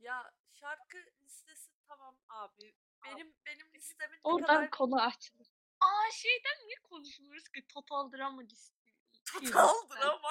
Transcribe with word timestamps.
Ya 0.00 0.32
şarkı 0.60 0.98
listesi 1.22 1.72
tamam 1.88 2.16
abi. 2.28 2.74
Benim 3.04 3.34
benim 3.46 3.74
listemin 3.74 4.16
ne 4.16 4.20
Oradan 4.24 4.46
kadar 4.46 4.70
konu 4.70 5.02
açılır. 5.02 5.46
Aa 5.80 6.10
şeyden 6.12 6.66
niye 6.66 6.76
konuşmuyoruz 6.82 7.48
ki? 7.48 7.66
Total 7.68 8.12
Drama 8.12 8.42
listesi. 8.42 8.94
totaldır 9.32 9.98
ama. 10.00 10.30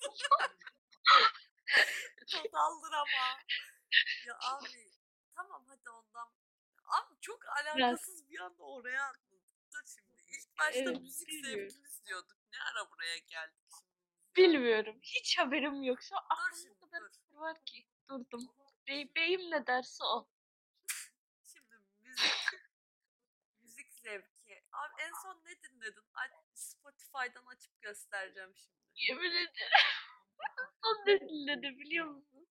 totaldır 2.32 2.92
ama. 2.92 3.38
Ya 4.26 4.38
abi 4.42 4.90
tamam 5.34 5.64
hadi 5.68 5.90
ondan. 5.90 6.28
Abi 6.84 7.20
çok 7.20 7.40
alakasız 7.48 8.30
bir 8.30 8.40
anda 8.40 8.62
oraya 8.62 9.04
atladık. 9.04 9.44
Dur 9.72 9.82
şimdi. 9.86 10.22
İlk 10.28 10.58
başta 10.58 10.80
Evet, 10.80 11.00
müzik 11.00 11.28
biliyorum. 11.28 11.70
zevkimiz 11.70 12.04
diyorduk. 12.04 12.36
Ne 12.52 12.58
ara 12.58 12.90
buraya 12.90 13.18
geldik 13.18 13.62
şimdi? 13.78 13.94
Bilmiyorum. 14.36 14.98
Hiç 15.02 15.38
haberim 15.38 15.82
yok. 15.82 16.02
Şu 16.02 16.16
an 16.16 16.22
aklımda 16.28 16.56
şimdi, 16.62 16.80
dur. 17.32 17.38
var 17.38 17.64
ki. 17.64 17.86
Durdum. 18.08 18.48
Bey, 18.88 19.14
beyim 19.16 19.50
ne 19.50 19.66
derse 19.66 20.04
o. 20.04 20.28
Şimdi 21.44 21.74
müzik 22.00 22.24
müzik 23.62 23.92
zevki. 23.92 24.64
Abi 24.72 25.02
en 25.02 25.12
son 25.22 25.40
ne 25.44 25.62
dinledin? 25.62 26.04
Spotify'dan 26.54 27.46
açıp 27.46 27.82
göstereceğim 27.82 28.54
şimdi. 28.56 28.74
Yemin 28.94 29.30
ederim. 29.30 29.78
Son 30.82 31.06
ne 31.06 31.20
dinledi 31.20 31.78
biliyor 31.78 32.06
musun? 32.06 32.48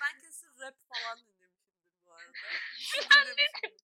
Ben 0.00 0.20
kesin 0.20 0.60
rap 0.60 0.74
falan 0.88 1.18
dinlemişimdir 1.18 2.04
bu 2.04 2.12
arada. 2.12 2.32
Şey 2.76 3.02
dinlemişimdir. 3.02 3.84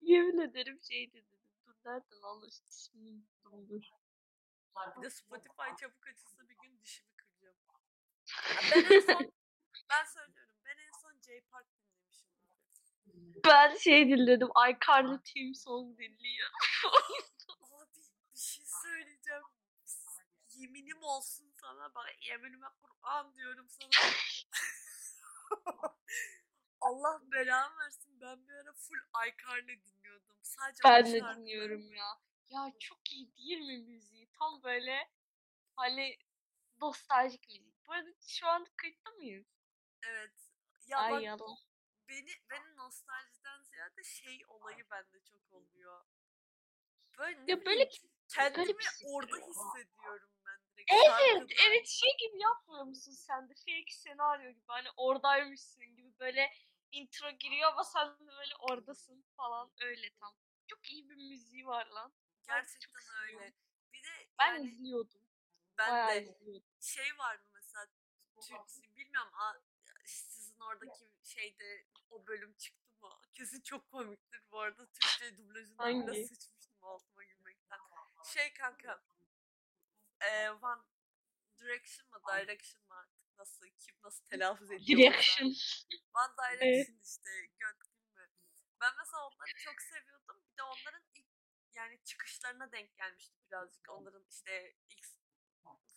Yemin 0.00 0.38
ederim 0.38 0.80
şey 0.82 1.12
dedim. 1.12 1.40
Dur 1.66 1.74
nereden 1.84 2.48
ismini 2.68 3.10
unuttum 3.10 3.68
dur. 3.68 3.82
Bir 4.96 5.02
de 5.02 5.10
Spotify 5.10 5.76
çabuk 5.80 6.06
açılsa 6.06 6.48
bir 6.48 6.56
gün 6.62 6.80
dişimi 6.80 7.16
kıracağım. 7.16 7.56
Ben 8.72 8.96
en 8.96 9.00
son 9.00 9.32
ben 9.90 10.04
söylüyorum. 10.04 10.54
Ben 10.64 10.76
en 10.78 10.92
son 11.02 11.20
J 11.26 11.40
Park 11.40 11.66
dinlemişim. 11.74 12.28
Ben 13.44 13.76
şey 13.76 14.08
dinledim. 14.08 14.48
iCarly 14.70 15.18
Team 15.34 15.54
Song 15.54 15.98
dinliyor. 15.98 16.50
Abi 16.84 17.14
bir 18.34 18.38
şey 18.38 18.64
söyleyeceğim. 18.82 19.42
Yeminim 20.54 21.02
olsun 21.02 21.52
sana. 21.60 21.94
Bak 21.94 22.06
yeminime 22.20 22.66
Kur'an 22.82 23.34
diyorum 23.34 23.66
sana. 23.68 23.88
Allah 26.80 27.20
belamı 27.32 27.78
versin. 27.78 28.20
Ben 28.20 28.48
bir 28.48 28.52
ara 28.54 28.72
full 28.72 28.98
iCarly 29.28 29.84
dinliyordum. 29.84 30.36
Sadece 30.42 30.80
Ben 30.84 31.06
de 31.06 31.20
dinliyorum 31.36 31.92
ya. 31.92 32.06
Ya 32.50 32.72
çok 32.78 33.12
iyi 33.12 33.36
değil 33.36 33.58
mi 33.58 33.78
müziği? 33.78 34.28
Tam 34.38 34.62
böyle 34.62 35.10
hani 35.76 36.18
nostaljik 36.80 37.48
müzik. 37.48 37.86
Bu 37.86 37.92
arada 37.92 38.10
şu 38.28 38.46
an 38.46 38.66
kayıtta 38.76 39.10
mıyız? 39.10 39.46
Evet. 40.08 40.50
Ya 40.86 40.98
Ay 40.98 41.12
bak 41.12 41.22
yalan. 41.22 41.56
beni 42.08 42.30
benim 42.50 42.76
nostaljiden 42.76 43.62
ziyade 43.62 44.02
şey 44.04 44.40
olayı 44.48 44.90
bende 44.90 45.20
çok 45.24 45.52
oluyor. 45.52 46.04
Böyle 47.18 47.36
ne 47.36 47.40
Ya 47.40 47.46
bileyim, 47.60 47.64
böyle 47.64 47.90
kendimi 48.28 48.66
garip 48.66 48.78
orada 49.06 49.36
hissediyorum. 49.36 50.30
ben 50.46 50.60
direkt 50.76 50.92
Evet, 50.92 51.04
şarkıda. 51.08 51.54
evet 51.68 51.86
şey 51.88 52.10
gibi 52.18 52.40
yapmıyor 52.42 52.84
musun 52.84 53.12
sen 53.12 53.48
de? 53.48 53.54
Fake 53.54 53.90
senaryo 53.92 54.50
gibi 54.50 54.64
hani 54.66 54.88
oradaymışsın 54.96 55.84
gibi 55.96 56.18
böyle 56.18 56.52
intro 56.92 57.30
giriyor 57.30 57.72
ama 57.72 57.84
sen 57.84 58.08
de 58.08 58.26
böyle 58.26 58.54
oradasın 58.60 59.24
falan 59.36 59.72
öyle 59.82 60.10
tam. 60.20 60.34
Çok 60.66 60.90
iyi 60.90 61.08
bir 61.08 61.16
müziği 61.16 61.66
var 61.66 61.86
lan. 61.86 62.12
Ben 62.48 62.54
çok 62.54 62.56
Gerçekten 62.56 63.00
seviyorum. 63.00 63.40
öyle. 63.44 63.54
Bir 63.92 64.02
de 64.02 64.28
Ben 64.38 64.46
yani 64.54 64.66
izliyordum. 64.68 65.20
ben 65.78 65.90
Bayağı 65.92 66.08
de 66.14 66.22
izliyordum. 66.22 66.68
şey 66.80 67.18
vardı 67.18 67.44
mesela 67.54 67.86
Türk 68.42 68.96
bilmiyorum 68.96 69.32
sizin 70.54 70.64
oradaki 70.64 71.10
şeyde 71.22 71.86
o 72.10 72.26
bölüm 72.26 72.54
çıktı 72.54 72.92
mı? 73.00 73.20
Kesin 73.32 73.60
çok 73.60 73.90
komiktir 73.90 74.42
bu 74.50 74.60
arada. 74.60 74.86
Türkçe 74.86 75.36
dublajından 75.36 76.02
bile 76.02 76.06
Hangi? 76.06 76.26
sıçmıştım 76.26 76.84
altıma 76.84 77.24
gülmekten. 77.24 77.78
Şey 78.34 78.52
kanka 78.52 79.02
e, 80.20 80.50
One 80.50 80.82
Direction 81.58 82.10
mı 82.10 82.18
Direction 82.32 82.88
mı 82.88 82.94
artık 82.94 83.38
nasıl 83.38 83.66
kim 83.78 83.96
nasıl 84.04 84.24
telaffuz 84.24 84.70
ediyor 84.70 84.98
Direction. 85.00 85.48
One 86.14 86.32
Direction 86.38 86.98
işte 87.02 87.30
gök 87.58 87.80
bilme. 87.94 88.30
Ben 88.80 88.92
mesela 88.98 89.26
onları 89.26 89.54
çok 89.64 89.82
seviyordum. 89.82 90.42
Bir 90.50 90.56
de 90.56 90.62
onların 90.62 91.02
ilk 91.14 91.26
yani 91.74 92.04
çıkışlarına 92.04 92.72
denk 92.72 92.96
gelmişti 92.96 93.36
birazcık. 93.46 93.88
Onların 93.88 94.26
işte 94.30 94.76
X 94.88 95.14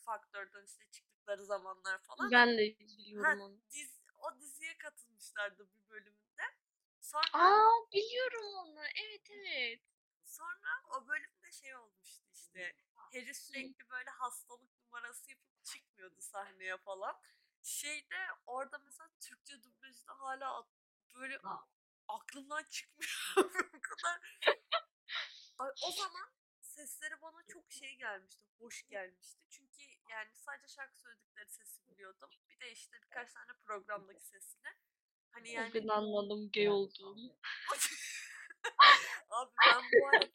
faktörden 0.07 0.65
işte 0.65 0.85
çıktıkları 0.91 1.45
zamanlar 1.45 1.97
falan. 2.03 2.31
Ben 2.31 2.57
de 2.57 2.79
biliyorum 2.79 3.41
onu. 3.41 3.61
diz, 3.71 3.96
o 4.17 4.39
diziye 4.39 4.77
katılmışlardı 4.77 5.71
bir 5.73 5.89
bölümünde. 5.89 6.43
Sonra 7.01 7.23
Aa 7.33 7.91
biliyorum 7.93 8.45
onu. 8.55 8.83
Evet 9.05 9.29
evet. 9.29 9.81
sonra 10.25 10.83
o 10.97 11.07
bölümde 11.07 11.51
şey 11.51 11.75
olmuştu 11.75 12.25
işte. 12.33 12.75
Harry 12.95 13.33
sürekli 13.33 13.89
böyle 13.89 14.09
hastalık 14.09 14.79
numarası 14.81 15.31
yapıp 15.31 15.63
çıkmıyordu 15.63 16.21
sahneye 16.21 16.77
falan. 16.77 17.21
Şeyde 17.63 18.15
orada 18.45 18.77
mesela 18.77 19.09
Türkçe 19.19 19.63
dublajda 19.63 20.19
hala 20.19 20.67
böyle 21.15 21.39
aklımdan 22.07 22.63
çıkmıyor. 22.63 23.35
Bu 23.73 23.81
kadar. 23.81 24.19
O 25.59 25.91
zaman 25.91 26.31
sesleri 26.61 27.21
bana 27.21 27.43
çok 27.47 27.71
şey 27.71 27.95
gelmişti, 27.95 28.41
hoş 28.59 28.87
gelmişti. 28.87 29.39
Çünkü 29.49 29.66
yani 30.09 30.29
sadece 30.35 30.67
şarkı 30.67 30.99
söyledikleri 30.99 31.49
sesi 31.49 31.87
biliyordum. 31.87 32.29
Bir 32.49 32.59
de 32.59 32.71
işte 32.71 33.01
birkaç 33.01 33.33
tane 33.33 33.51
programdaki 33.65 34.23
sesini. 34.23 34.67
Hani 35.31 35.51
yani 35.51 35.73
Ben 35.73 35.87
anladım 35.87 36.51
gay 36.53 36.69
olduğumu. 36.69 37.37
Abi 39.29 39.51
ben 39.67 39.83
bu 40.01 40.07
arada 40.07 40.27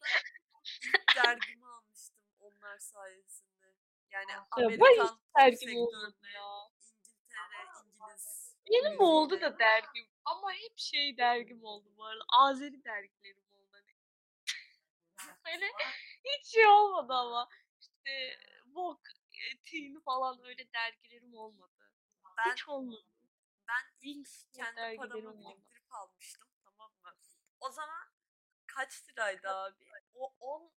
dergimi 1.15 1.65
almıştım 1.67 2.25
onlar 2.39 2.79
sayesinde. 2.79 3.75
Yani 4.11 4.31
Ya 4.31 4.47
ben 4.57 4.63
Amerikan 4.63 5.19
dergim 5.37 5.57
sektörüne, 5.57 6.31
ya. 6.33 6.69
İngiltere, 6.79 7.63
İngiliz 7.85 8.55
Benim 8.71 8.99
oldu 8.99 9.33
müziğine. 9.33 9.53
da 9.53 9.59
dergim. 9.59 10.07
Ama 10.25 10.51
hep 10.53 10.77
şey 10.77 11.17
dergim 11.17 11.63
oldu 11.63 11.93
bu 11.97 12.05
arada. 12.05 12.23
Azeri 12.29 12.83
dergilerim 12.83 13.43
oldu. 13.53 13.69
Hani. 13.71 13.95
Böyle 15.45 15.65
hiç 16.23 16.47
şey 16.47 16.67
olmadı 16.67 17.13
ama. 17.13 17.49
İşte 17.81 18.39
Vogue, 18.73 19.11
Teen 19.63 19.99
falan 19.99 20.39
öyle 20.43 20.73
dergilerim 20.73 21.33
olmadı. 21.33 21.91
Ben 22.37 22.51
Hiç 22.51 22.67
olmadı. 22.67 23.05
ben 23.67 23.83
ilk 24.01 24.27
Wings 24.27 24.45
kendi 24.51 24.97
paramı 24.97 25.39
biriktirip 25.39 25.93
almıştım 25.93 26.49
tamam 26.65 26.91
mı? 26.91 27.15
O 27.59 27.69
zaman 27.71 28.07
kaç 28.67 29.09
liraydı 29.09 29.49
abi? 29.49 29.85
O 30.13 30.33
10 30.39 30.71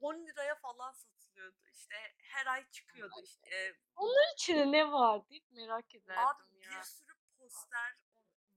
10 0.00 0.26
liraya 0.26 0.54
falan 0.54 0.92
satılıyordu. 0.92 1.56
İşte 1.72 1.94
her 2.18 2.46
ay 2.46 2.70
çıkıyordu 2.70 3.14
işte. 3.24 3.76
Onun 3.96 4.34
içinde 4.34 4.72
ne 4.72 4.92
var 4.92 5.28
deyip 5.28 5.50
merak 5.50 5.84
Abi 5.84 5.96
ederdim 5.96 6.60
bir 6.60 6.70
ya. 6.70 6.84
sürü 6.84 7.14
poster 7.38 7.96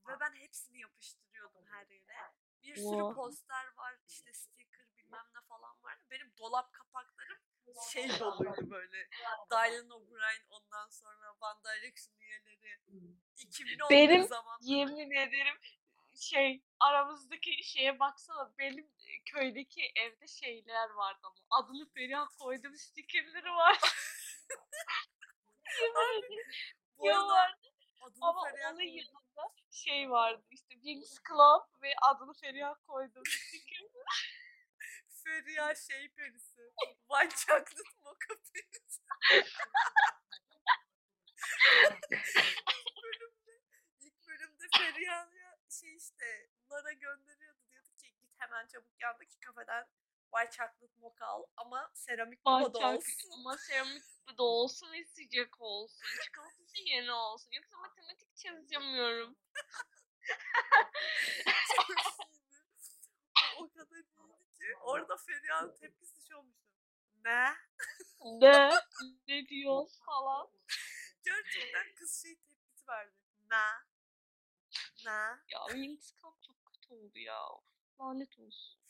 ve 0.08 0.20
ben 0.20 0.34
hepsini 0.34 0.80
yapıştırıyordum 0.80 1.66
her 1.66 1.86
yere. 1.86 2.34
Bir 2.62 2.76
sürü 2.76 3.14
poster 3.14 3.66
var, 3.76 3.98
işte 4.08 4.32
sticker 4.32 4.86
bilmem 4.96 5.26
ne 5.34 5.40
falan 5.40 5.82
var. 5.82 5.98
Benim 6.10 6.36
dolap 6.38 6.72
kapaklarım 6.72 7.38
şey 7.92 8.08
doluydu 8.20 8.70
böyle. 8.70 9.08
Dylan 9.50 9.90
O'Brien 9.90 10.42
ondan 10.50 10.88
sonra 10.88 11.32
One 11.40 11.64
Direction 11.64 12.14
üyeleri. 12.20 12.80
2011 13.36 13.90
Benim 13.90 14.24
zamanları. 14.24 14.62
Yemin 14.62 15.10
ederim 15.10 15.56
şey 16.20 16.62
aramızdaki 16.80 17.64
şeye 17.64 17.98
baksana 18.00 18.52
benim 18.58 18.90
e, 19.06 19.22
köydeki 19.24 19.92
evde 19.96 20.26
şeyler 20.26 20.90
vardı 20.90 21.20
ama 21.22 21.36
adını 21.50 21.88
Feriha 21.88 22.28
koydum 22.38 22.76
stikerleri 22.76 23.50
var. 23.50 23.78
Yemin 25.80 26.18
ederim 26.18 26.52
Bu 26.98 27.10
arada 27.10 27.26
vardı 27.26 27.56
adını 28.00 28.26
ama 28.26 28.50
Feriha 28.50 28.70
onun 28.70 28.80
yanında 28.80 29.54
şey 29.70 30.10
vardı 30.10 30.42
işte 30.50 30.74
Wings 30.74 31.18
Club 31.28 31.82
ve 31.82 31.92
adını 32.02 32.32
Feriha 32.34 32.74
koydum 32.86 33.22
stiker. 35.40 35.54
Feriha 35.54 35.74
şey 35.74 36.08
perisi. 36.08 36.72
White 37.08 37.36
Chocolate 37.36 37.82
Mocha 38.02 38.34
perisi. 38.54 39.00
bölümde, 43.02 43.60
ilk 44.00 44.26
bölümde 44.28 44.64
Feriha'ya 44.78 45.58
şey 45.70 45.96
işte 45.96 46.48
Lara 46.70 46.92
gönderiyordu. 46.92 47.60
Diyordu 47.70 47.90
ki 47.98 48.14
git 48.20 48.30
hemen 48.38 48.66
çabuk 48.66 49.00
yandaki 49.00 49.40
kafeden 49.40 49.86
White 50.34 50.56
Chocolate 50.56 50.98
Mocha 50.98 51.26
al 51.26 51.44
ama 51.56 51.90
seramik 51.94 52.44
kupa 52.44 52.74
da 52.74 52.78
olsun. 52.78 53.30
ama 53.32 53.58
seramik 53.58 54.02
da 54.38 54.42
olsun 54.42 54.92
ve 54.92 55.04
sıcak 55.04 55.60
olsun. 55.60 56.04
Çikolatası 56.24 56.78
yeni 56.84 57.12
olsun. 57.12 57.50
Yoksa 57.52 57.76
matematik 57.76 58.28
iyiydi. 58.44 59.36
O, 63.58 63.68
kadar 63.68 64.02
ki. 64.60 64.76
Orada 64.80 65.16
Feriha'nın 65.16 65.74
tepkisi 65.80 66.26
şey 66.26 66.36
olmuştu. 66.36 66.64
Ne? 67.24 67.54
Ne? 68.24 68.70
ne 69.28 69.48
diyor 69.48 69.86
falan. 70.06 70.48
Gerçekten 71.24 71.94
kız 71.94 72.22
şey 72.22 72.34
tepkisi 72.36 72.88
verdi. 72.88 73.14
Ne? 73.50 73.56
Ha? 75.10 75.38
Ya 75.48 75.58
Winx 75.68 76.12
Club 76.20 76.34
çok 76.46 76.66
kötü 76.66 76.94
oldu 76.94 77.18
ya. 77.18 77.40
Lanet 78.00 78.38
olsun. 78.38 78.80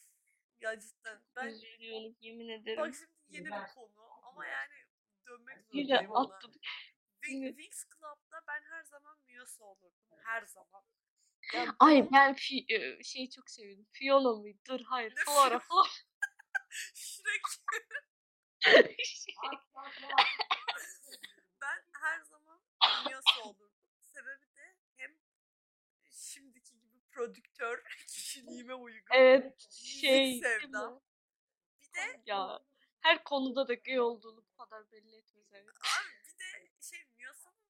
Ya 0.61 0.81
cidden 0.81 1.21
ben 1.37 1.47
Üzülüyorum 1.47 2.17
yemin 2.21 2.49
ederim. 2.49 2.79
bak 2.83 2.95
şimdi 2.95 3.11
yeni 3.29 3.45
bir 3.47 3.75
konu 3.75 4.21
ama 4.23 4.47
yani 4.47 4.75
dönmek 5.27 5.57
Yine 5.73 5.87
zorundayım 5.87 6.11
ona. 6.11 6.35
atladık. 6.37 6.63
Wing, 7.23 7.45
Evet. 7.45 7.57
Wings 7.57 7.85
Club'da 7.85 8.45
ben 8.49 8.63
her 8.63 8.83
zaman 8.85 9.19
Miyasa 9.27 9.65
olurdum. 9.65 10.19
Her 10.25 10.47
zaman. 10.47 10.85
Ya 11.55 11.77
Ay 11.79 12.09
ben 12.13 12.35
Fi- 12.35 12.75
e, 12.75 13.03
şeyi 13.05 13.31
çok 13.31 13.51
sevdim. 13.51 13.87
Fiona 13.93 14.33
mıydı? 14.33 14.59
Dur 14.69 14.81
hayır. 14.85 15.15
Flora 15.17 15.59
Flora. 15.59 15.89
Shrek. 16.95 17.43
Ben 21.61 21.85
her 22.01 22.21
zaman 22.23 22.61
Miyasa 23.07 23.41
olurdum. 23.45 23.73
Sebebi 24.01 24.47
de 24.57 24.77
hem 24.97 25.11
şimdiki 26.11 26.81
gibi 26.81 27.01
prodüktör 27.11 27.83
kişiliğime 28.09 28.75
uygun. 28.75 29.15
evet 29.15 29.61
şey 29.71 30.41
sevdam. 30.41 31.03
Bir 31.81 31.87
de 31.95 32.21
Ya 32.27 32.61
her 33.01 33.25
konuda 33.25 33.69
da 33.69 33.75
gay 33.75 34.01
olduğunu 34.01 34.45
bu 34.47 34.57
kadar 34.65 34.91
belli 34.93 35.17
etmez 35.17 35.47
evet. 35.53 35.69
abi 35.69 36.09
bir 36.27 36.39
de 36.39 36.71
şey 36.83 37.05
Miyasa'nın 37.17 37.70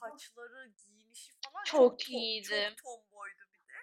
saçları, 0.00 0.66
giyinişi 0.68 1.32
falan 1.52 1.64
Çok 1.64 2.00
to- 2.00 2.10
iyiydi. 2.10 2.74
Çok 2.76 2.78
tomboydu 3.02 3.42
bir 3.52 3.58
de. 3.68 3.78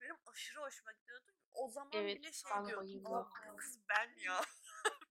Benim 0.00 0.16
aşırı 0.26 0.60
hoşuma 0.60 0.92
gidiyordu. 0.92 1.32
O 1.54 1.68
zaman 1.68 1.90
Evet, 1.92 2.18
bile 2.18 2.32
şey 2.32 2.50
ben 2.56 2.66
diyordum. 2.66 3.06
Abi 3.06 3.28
bu 3.52 3.56
kız 3.56 3.78
ben 3.88 4.10
ya. 4.24 4.40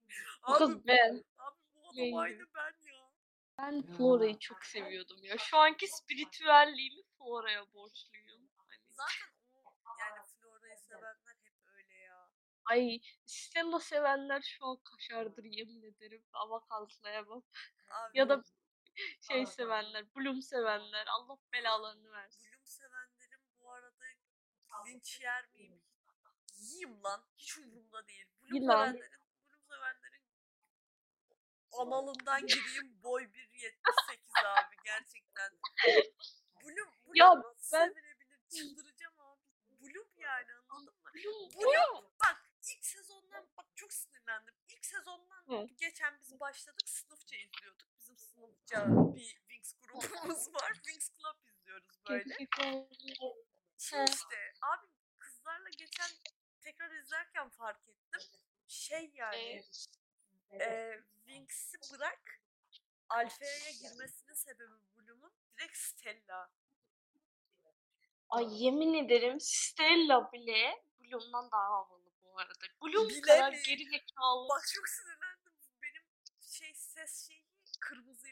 Bu 0.48 0.52
abi, 0.52 0.58
kız 0.58 0.86
ben. 0.86 1.24
abi 1.38 1.56
bu 1.74 1.88
adam 1.88 2.18
aynı 2.18 2.46
ben 2.54 2.86
ya. 2.86 3.08
Ben 3.58 3.82
Flora'yı 3.82 4.38
çok 4.38 4.64
seviyordum 4.64 5.24
ya. 5.24 5.38
Şu 5.38 5.58
anki 5.58 5.86
spiritüelliğimi 5.88 7.02
Flora'ya 7.18 7.74
borçluyum. 7.74 8.48
Hani, 8.56 8.80
Zaten 8.90 9.28
o 9.64 9.70
yani 10.00 10.26
Flora'yı 10.26 10.78
sevenler 10.78 11.36
hep 11.42 11.54
öyle 11.76 11.94
ya. 11.94 12.30
ay 12.64 13.00
Stella 13.26 13.80
sevenler 13.80 14.42
şu 14.42 14.66
an 14.66 14.76
kaşardır 14.76 15.44
yemin 15.44 15.82
ederim. 15.82 16.24
Ama. 16.32 16.66
Abi 16.68 18.18
Ya 18.18 18.28
da 18.28 18.42
şey 19.20 19.46
sevenler, 19.46 20.14
Bloom 20.14 20.42
sevenler. 20.42 21.06
Allah 21.06 21.38
belalarını 21.52 22.10
versin. 22.12 22.48
Bloom 22.52 22.66
sevenlerin 22.66 23.40
bu 23.60 23.72
arada 23.72 24.04
linç 24.86 25.20
yer 25.20 25.48
miyim? 25.54 25.82
Yiyeyim 26.58 27.02
lan. 27.04 27.26
Hiç 27.36 27.58
umurumda 27.58 28.06
değil. 28.06 28.26
Bloom 28.42 28.62
Yi 28.62 28.66
lan. 28.66 28.84
sevenlerin, 28.92 29.20
Bloom 29.48 29.60
sevenlerin 29.68 30.24
analından 31.72 32.46
gireyim 32.46 33.02
boy 33.02 33.22
1.78 33.22 34.46
abi 34.46 34.76
gerçekten. 34.84 35.52
Bloom, 36.64 36.88
Bloom 37.06 37.14
Ya 37.14 37.32
ben- 37.44 37.58
sevilebilir? 37.58 38.38
Çıldıracağım 38.56 39.20
abi. 39.20 39.40
Bloom 39.80 40.08
yani 40.18 40.52
anladın 40.68 40.94
mı? 41.02 41.10
Bloom, 41.14 41.50
Bloom 41.52 42.04
bak 42.24 42.50
ilk 42.74 42.84
sezondan 42.86 43.48
bak 43.56 43.66
çok 43.74 43.92
sinirlendim. 43.92 44.54
İlk 44.68 44.86
sezondan 44.86 45.44
Hı. 45.48 45.66
geçen 45.76 46.20
biz 46.20 46.40
başladık 46.40 46.88
sınıfça 46.88 47.36
izliyorduk. 47.36 47.88
Sınıfça 48.42 48.86
bir 49.14 49.22
Wings 49.48 49.72
grubumuz 49.82 50.48
var. 50.54 50.72
Wings 50.74 51.10
Club 51.10 51.36
izliyoruz 51.48 52.00
böyle. 52.08 52.34
He. 52.34 54.04
işte 54.04 54.52
abi 54.62 54.86
kızlarla 55.18 55.68
geçen 55.70 56.10
tekrar 56.60 56.90
izlerken 56.90 57.48
fark 57.48 57.80
ettim. 57.88 58.20
Şey 58.68 59.10
yani 59.14 59.62
e, 60.52 60.92
Wings'i 61.26 61.78
bırak 61.92 62.40
Alfa'ya 63.08 63.70
girmesinin 63.70 64.34
sebebi 64.34 64.74
Bloom'un 64.96 65.32
direkt 65.56 65.76
Stella. 65.76 66.50
Ay 68.30 68.64
yemin 68.64 68.94
ederim 69.04 69.40
Stella 69.40 70.32
bile 70.32 70.84
Bloom'dan 71.00 71.50
daha 71.50 71.64
havalı 71.64 72.12
bu 72.22 72.38
arada. 72.38 72.64
Bloom 72.82 73.08
Bile 73.08 73.20
kadar 73.20 73.52
mi? 73.52 73.62
geri 73.66 73.84
zekalı. 73.84 74.48
Bak 74.48 74.62
çok 74.74 74.88
sinirlendim. 74.88 75.52
Benim 75.82 76.02
şey 76.40 76.74
ses 76.74 77.26
şeyi 77.28 77.44
kırmızıya 77.80 78.27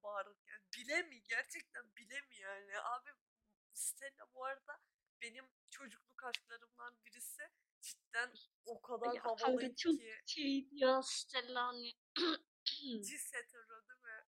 ulaştı 0.00 0.02
bağırırken. 0.02 0.60
Bile 0.76 1.02
mi? 1.02 1.22
Gerçekten 1.28 1.96
bile 1.96 2.20
mi 2.20 2.36
yani? 2.36 2.80
Abi 2.80 3.10
Stella 3.72 4.26
bu 4.34 4.44
arada 4.44 4.78
benim 5.22 5.44
çocukluk 5.70 6.24
aşklarımdan 6.24 7.04
birisi. 7.06 7.42
Cidden 7.80 8.32
o 8.64 8.80
kadar 8.80 9.14
Ya 9.14 9.24
havalı 9.24 9.38
kanka 9.38 9.74
çok 9.76 9.92
ki. 9.92 10.14
şey 10.26 10.68
ya 10.72 11.02
Stella 11.02 11.66
hani. 11.66 11.92
Cis 13.02 13.32
hetero 13.34 13.88
değil 13.88 14.00
mi? 14.00 14.24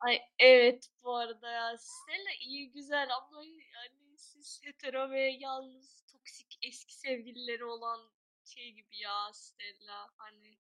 Ay 0.00 0.20
evet 0.38 0.90
bu 1.02 1.16
arada 1.16 1.50
ya 1.50 1.78
Stella 1.78 2.30
iyi 2.40 2.72
güzel 2.72 3.08
ama 3.16 3.44
yani 3.44 4.18
siz 4.18 4.60
hetero 4.64 5.10
ve 5.10 5.20
yalnız 5.40 6.04
toksik 6.12 6.58
eski 6.62 6.94
sevgilileri 6.94 7.64
olan 7.64 8.12
şey 8.44 8.72
gibi 8.72 8.98
ya 8.98 9.32
Stella 9.32 10.08
hani. 10.16 10.58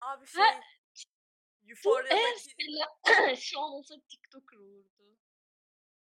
Abi 0.00 0.24
Ha, 0.26 0.26
şey 0.26 0.42
eğer 0.42 0.75
Euphoria'daki 1.68 2.40
Stella 2.40 2.86
şu 3.36 3.60
an 3.60 3.70
olsa 3.70 3.94
TikToker 4.08 4.56
olurdu. 4.56 5.18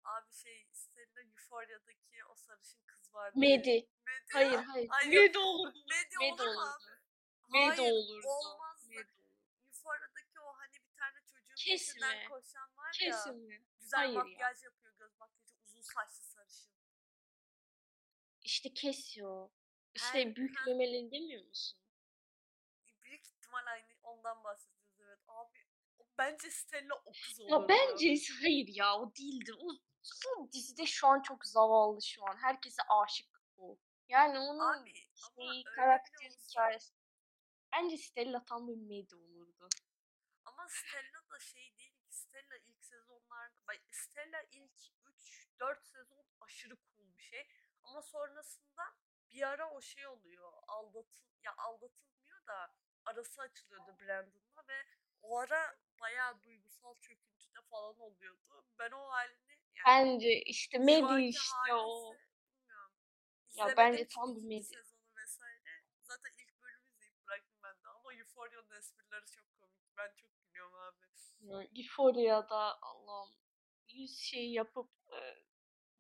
abi 0.05 0.33
şey 0.33 0.69
Stella 0.73 1.21
Euphoria'daki 1.21 2.25
o 2.31 2.35
sarışın 2.35 2.83
kız 2.87 3.15
vardı. 3.15 3.39
Medi. 3.39 3.71
Medi. 4.07 4.27
Hayır 4.33 4.59
hayır. 4.73 4.89
Ay, 4.93 5.09
Medi 5.09 5.39
olurdu. 5.39 5.79
Medi, 5.91 6.17
Medi 6.21 6.43
olur 6.43 6.55
olurdu. 6.55 6.61
abi? 6.61 6.95
Medi 7.53 7.77
Hayır, 7.81 7.93
olurdu. 7.93 8.27
olmazdı. 8.29 8.89
Medi. 8.91 9.09
Euphoria'daki 9.67 10.41
o 10.41 10.47
hani 10.57 10.73
bir 10.75 10.97
tane 10.99 11.21
çocuğun 11.33 11.55
Kesme. 11.55 12.01
peşinden 12.01 12.29
koşan 12.29 12.77
var 12.77 12.87
ya. 13.01 13.11
Kesin 13.11 13.37
mi? 13.37 13.65
Güzel 13.81 13.99
Hayır 14.01 14.15
ya. 14.15 14.23
makyaj 14.25 14.63
yapıyor 14.63 14.95
göz 14.99 15.19
makyajı 15.19 15.55
uzun 15.65 15.81
saçlı 15.83 16.25
sarışın. 16.25 16.73
İşte 18.43 18.75
kesiyor. 18.75 19.51
Her- 19.51 19.95
İşte 19.95 20.37
büyük 20.37 20.59
ha. 20.59 20.65
memeli 20.67 21.11
demiyor 21.11 21.45
musun? 21.45 21.79
Büyük 23.03 23.27
ihtimal 23.27 23.67
aynı 23.67 23.87
ondan 24.03 24.45
o- 24.45 24.57
bence 26.19 26.51
Stella 26.51 26.95
o 27.05 27.13
kız 27.13 27.41
olur. 27.41 27.51
Ya 27.51 27.69
bence 27.69 28.15
hayır 28.43 28.69
ya 28.69 28.99
o 29.01 29.15
değildir. 29.17 29.57
O, 29.61 29.69
o 30.29 30.53
dizide 30.53 30.87
şu 30.87 31.07
an 31.07 31.23
çok 31.23 31.47
zavallı 31.47 32.03
şu 32.03 32.25
an. 32.25 32.37
Herkese 32.37 32.83
aşık 32.83 33.43
o. 33.57 33.79
Yani 34.09 34.39
onun 34.39 34.83
Abi 34.83 34.95
şey, 34.95 35.49
öyle 35.49 35.63
karakter 35.77 36.31
hikayesi. 36.31 36.95
Bence 37.73 37.97
Stella 37.97 38.45
tam 38.45 38.69
bir 38.69 38.77
medi 38.77 39.17
olurdu. 39.17 39.69
Ama 40.45 40.69
Stella 40.69 41.31
da 41.31 41.39
şey 41.39 41.77
değil 41.77 41.95
ki 42.01 42.13
Stella 42.15 42.57
ilk 42.57 42.85
sezonlar 42.85 43.53
bak 43.69 43.81
Stella 43.91 44.43
ilk 44.51 44.73
3 45.07 45.49
4 45.61 45.87
sezon 45.87 46.27
aşırı 46.41 46.77
cool 46.77 47.17
bir 47.17 47.23
şey 47.23 47.47
ama 47.83 48.03
sonrasında 48.03 48.83
bir 49.33 49.43
ara 49.43 49.71
o 49.71 49.81
şey 49.81 50.07
oluyor. 50.07 50.53
Aldatıl 50.69 51.25
ya 51.43 51.55
aldatılmıyor 51.59 52.47
da 52.47 52.75
arası 53.05 53.43
açılıyordu 53.43 53.97
Brandon'la 54.01 54.69
ve 54.69 54.85
o 55.23 55.39
ara 55.39 55.77
bayağı 56.05 56.43
duygusal 56.43 56.95
çöküntüde 56.95 57.61
falan 57.71 58.01
oluyordu. 58.01 58.65
Ben 58.79 58.91
o 58.91 59.11
halini 59.11 59.55
yani 59.75 59.87
Bence 59.87 60.43
işte 60.43 60.79
medi 60.79 61.25
işte 61.25 61.75
o. 61.75 62.17
Ya 63.57 63.75
bence 63.77 64.09
tam 64.09 64.37
bir 64.37 64.43
medi. 64.43 64.65
sezonu 64.65 65.01
vesaire. 65.17 65.85
Zaten 66.03 66.31
ilk 66.39 66.63
bölümü 66.63 66.89
izleyip 66.91 67.27
bıraktım 67.27 67.59
ben 67.65 67.75
de 67.85 67.89
ama 67.89 68.15
Euphoria'nın 68.15 68.79
esprileri 68.79 69.27
çok 69.27 69.47
komik. 69.61 69.97
Ben 69.99 70.15
çok 70.17 70.31
gülüyorum 70.41 70.75
abi. 70.75 70.97
Yani 71.41 71.71
Euphoria'da 71.81 72.83
Allah'ım 72.83 73.35
yüz 73.89 74.19
şey 74.19 74.53
yapıp 74.53 74.91
e, 75.13 75.19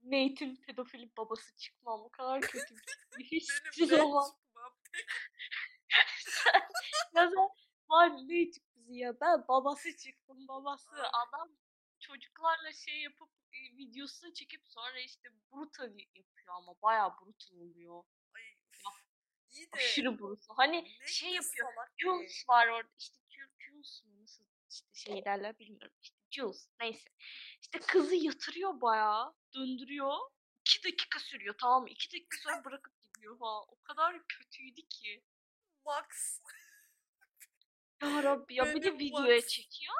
Nate'in 0.03 0.57
pedofili 0.57 1.17
babası 1.17 1.57
çıkmam 1.57 2.01
o 2.01 2.11
kadar 2.11 2.41
kötü 2.41 2.77
bir. 2.77 2.85
Hiçbir 3.33 3.87
zaman. 3.87 4.25
Ya 7.15 7.31
sen 7.31 7.49
var 7.89 8.17
bizi 8.17 8.51
ya 8.89 9.21
ben 9.21 9.49
babası 9.49 9.97
çıktım 9.97 10.49
babası 10.49 10.91
Aynen. 10.91 11.11
adam 11.29 11.57
çocuklarla 12.01 12.73
şey 12.73 13.03
yapıp 13.03 13.29
e, 13.53 13.77
videosunu 13.77 14.35
çekip 14.35 14.63
sonra 14.69 14.99
işte 15.01 15.29
brutal 15.53 15.99
yapıyor 15.99 16.49
ama 16.49 16.75
bayağı 16.83 17.11
brutal 17.21 17.57
oluyor. 17.57 18.03
Ay. 18.35 18.43
Ya, 18.45 18.91
İyi 19.51 19.67
de 19.67 19.77
Aşırı 19.77 20.19
brutal. 20.19 20.55
Hani 20.57 20.97
ne 21.01 21.07
şey 21.07 21.31
yapıyor. 21.31 21.69
Jules 21.97 22.49
var 22.49 22.69
orada 22.69 22.93
işte 22.99 23.19
Ju- 23.31 23.51
Jules 23.59 24.05
mu 24.05 24.23
nasıl 24.23 24.45
işte 24.71 24.89
şey 24.95 25.25
derler 25.25 25.59
bilmiyorum 25.59 25.97
işte 26.03 26.17
Jules 26.31 26.69
neyse. 26.81 27.11
İşte 27.61 27.79
kızı 27.79 28.15
yatırıyor 28.15 28.81
bayağı 28.81 29.35
döndürüyor. 29.55 30.17
iki 30.61 30.85
dakika 30.85 31.19
sürüyor 31.21 31.55
tamam 31.61 31.83
mı? 31.83 31.89
İki 31.91 32.13
dakika 32.13 32.37
sonra 32.43 32.65
bırakıp 32.65 33.03
gidiyor 33.03 33.39
falan. 33.39 33.65
O 33.69 33.83
kadar 33.83 34.27
kötüydü 34.29 34.83
ki. 34.89 35.23
Max. 35.87 36.41
Ya 38.03 38.23
Rabbi 38.23 38.55
ya 38.55 38.65
bir 38.75 38.83
de 38.83 38.87
Benim 38.87 38.99
videoya 38.99 39.47
çekiyor. 39.47 39.95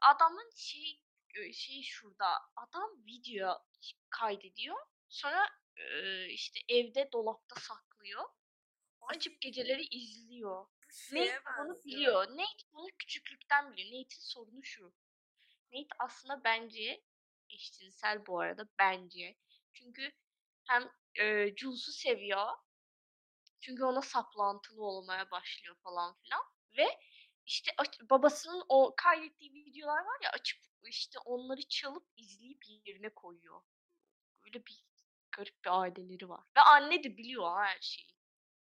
Adamın 0.00 0.50
şey 0.56 1.00
e, 1.34 1.52
şey 1.52 1.82
şurada 1.82 2.26
adam 2.56 2.90
video 3.06 3.62
kaydediyor. 4.10 4.76
Sonra 5.08 5.48
e, 5.76 6.26
işte 6.26 6.60
evde 6.68 7.08
dolapta 7.12 7.60
saklıyor. 7.60 8.24
Açıp 9.00 9.40
geceleri 9.40 9.82
izliyor. 9.82 10.66
şeye 10.92 11.20
Nate 11.20 11.42
bunu 11.58 11.68
benziyor. 11.74 11.84
biliyor. 11.84 12.28
Nate 12.28 12.64
bunu 12.72 12.86
küçüklükten 12.98 13.72
biliyor. 13.72 13.88
Nate'in 13.88 14.20
sorunu 14.20 14.64
şu. 14.64 14.94
Nate 15.72 15.88
aslında 15.98 16.44
bence 16.44 17.04
eşcinsel 17.50 18.26
bu 18.26 18.40
arada 18.40 18.68
bence. 18.78 19.36
Çünkü 19.72 20.12
hem 20.68 20.90
e, 21.20 21.56
Jules'u 21.56 21.92
seviyor. 21.92 22.46
Çünkü 23.60 23.84
ona 23.84 24.02
saplantılı 24.02 24.84
olmaya 24.84 25.30
başlıyor 25.30 25.76
falan 25.82 26.16
filan. 26.22 26.42
Ve 26.76 26.98
işte 27.48 27.70
babasının 28.10 28.64
o 28.68 28.94
kaydettiği 28.96 29.54
videolar 29.54 30.04
var 30.04 30.18
ya 30.22 30.30
açıp 30.30 30.58
işte 30.82 31.18
onları 31.18 31.68
çalıp 31.68 32.06
izleyip 32.16 32.64
yerine 32.68 33.14
koyuyor. 33.14 33.62
Öyle 34.44 34.66
bir 34.66 34.84
garip 35.32 35.64
bir 35.64 35.80
aileleri 35.80 36.28
var. 36.28 36.44
Ve 36.56 36.60
anne 36.60 37.04
de 37.04 37.16
biliyor 37.16 37.42
ha 37.42 37.64
her 37.64 37.80
şeyi. 37.80 38.08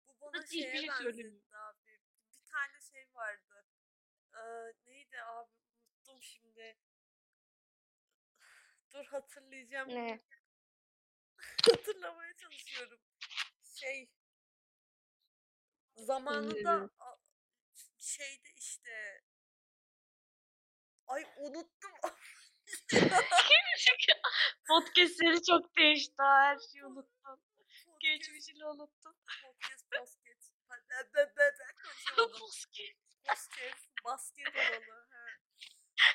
Bu 0.09 0.21
bana 0.21 0.43
Hiçbir 0.43 0.63
şeye 0.63 0.77
şey 0.77 0.91
söylemiyor. 0.91 1.55
abi. 1.55 2.01
Bir 2.33 2.45
tane 2.53 2.81
şey 2.93 3.15
vardı. 3.15 3.67
Ee, 4.35 4.73
neydi 4.91 5.23
abi? 5.23 5.51
Unuttum 5.79 6.23
şimdi. 6.23 6.77
Dur 8.93 9.05
hatırlayacağım. 9.05 9.89
Ne? 9.89 10.21
Hatırlamaya 11.71 12.37
çalışıyorum. 12.37 13.01
Şey 13.65 14.11
zamanında 15.97 16.91
Şeydi 18.17 18.53
işte 18.57 19.23
ay 21.07 21.25
unuttum. 21.37 21.93
Podcastleri 24.69 25.43
çok 25.43 25.77
değişti. 25.77 26.15
Her 26.19 26.59
şeyi. 26.59 26.83
Podcast, 26.83 27.43
Geçmişini 28.01 28.65
unuttun. 28.67 29.17
podcast, 29.43 29.91
podcast. 29.91 30.53
Podcast, 32.17 33.53
basket 34.05 34.57
olalı. 34.57 35.07
He. 35.97 36.09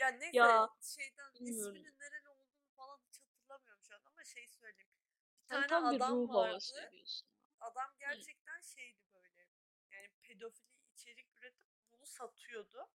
Ya 0.00 0.08
neyse 0.08 0.38
Ya, 0.38 0.68
şeyden 0.96 1.34
bilmiyorum. 1.34 1.76
isminin 1.76 1.98
nereli 2.00 2.28
olduğunu 2.28 2.70
falan 2.76 3.00
hiç 3.08 3.20
hatırlamıyorum 3.20 3.82
şu 3.88 3.94
an 3.94 4.00
ama 4.06 4.24
şey 4.24 4.48
söyleyeyim. 4.48 4.90
Bir 5.42 5.48
tane 5.48 5.66
tam 5.66 5.90
bir 5.90 5.96
adam 5.96 6.12
ruh 6.16 6.34
vardı. 6.34 6.90
Adam 7.60 7.90
gerçekten 7.98 8.60
şeydi 8.60 9.11
pedofili 10.32 10.68
içerik 10.94 11.26
üretip 11.38 11.68
bunu 11.92 12.06
satıyordu. 12.06 12.88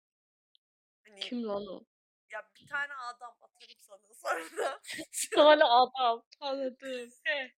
Hani 1.07 1.21
Kim 1.21 1.49
lan 1.49 1.67
o? 1.67 1.85
ya 2.31 2.51
bir 2.57 2.67
tane 2.67 2.95
adam 2.95 3.37
atarım 3.43 3.81
sana 3.81 4.15
sonra. 4.15 4.81
Bir 5.23 5.31
tane 5.37 5.65
adam 5.65 6.23
tanıdım. 6.41 7.11
He. 7.25 7.55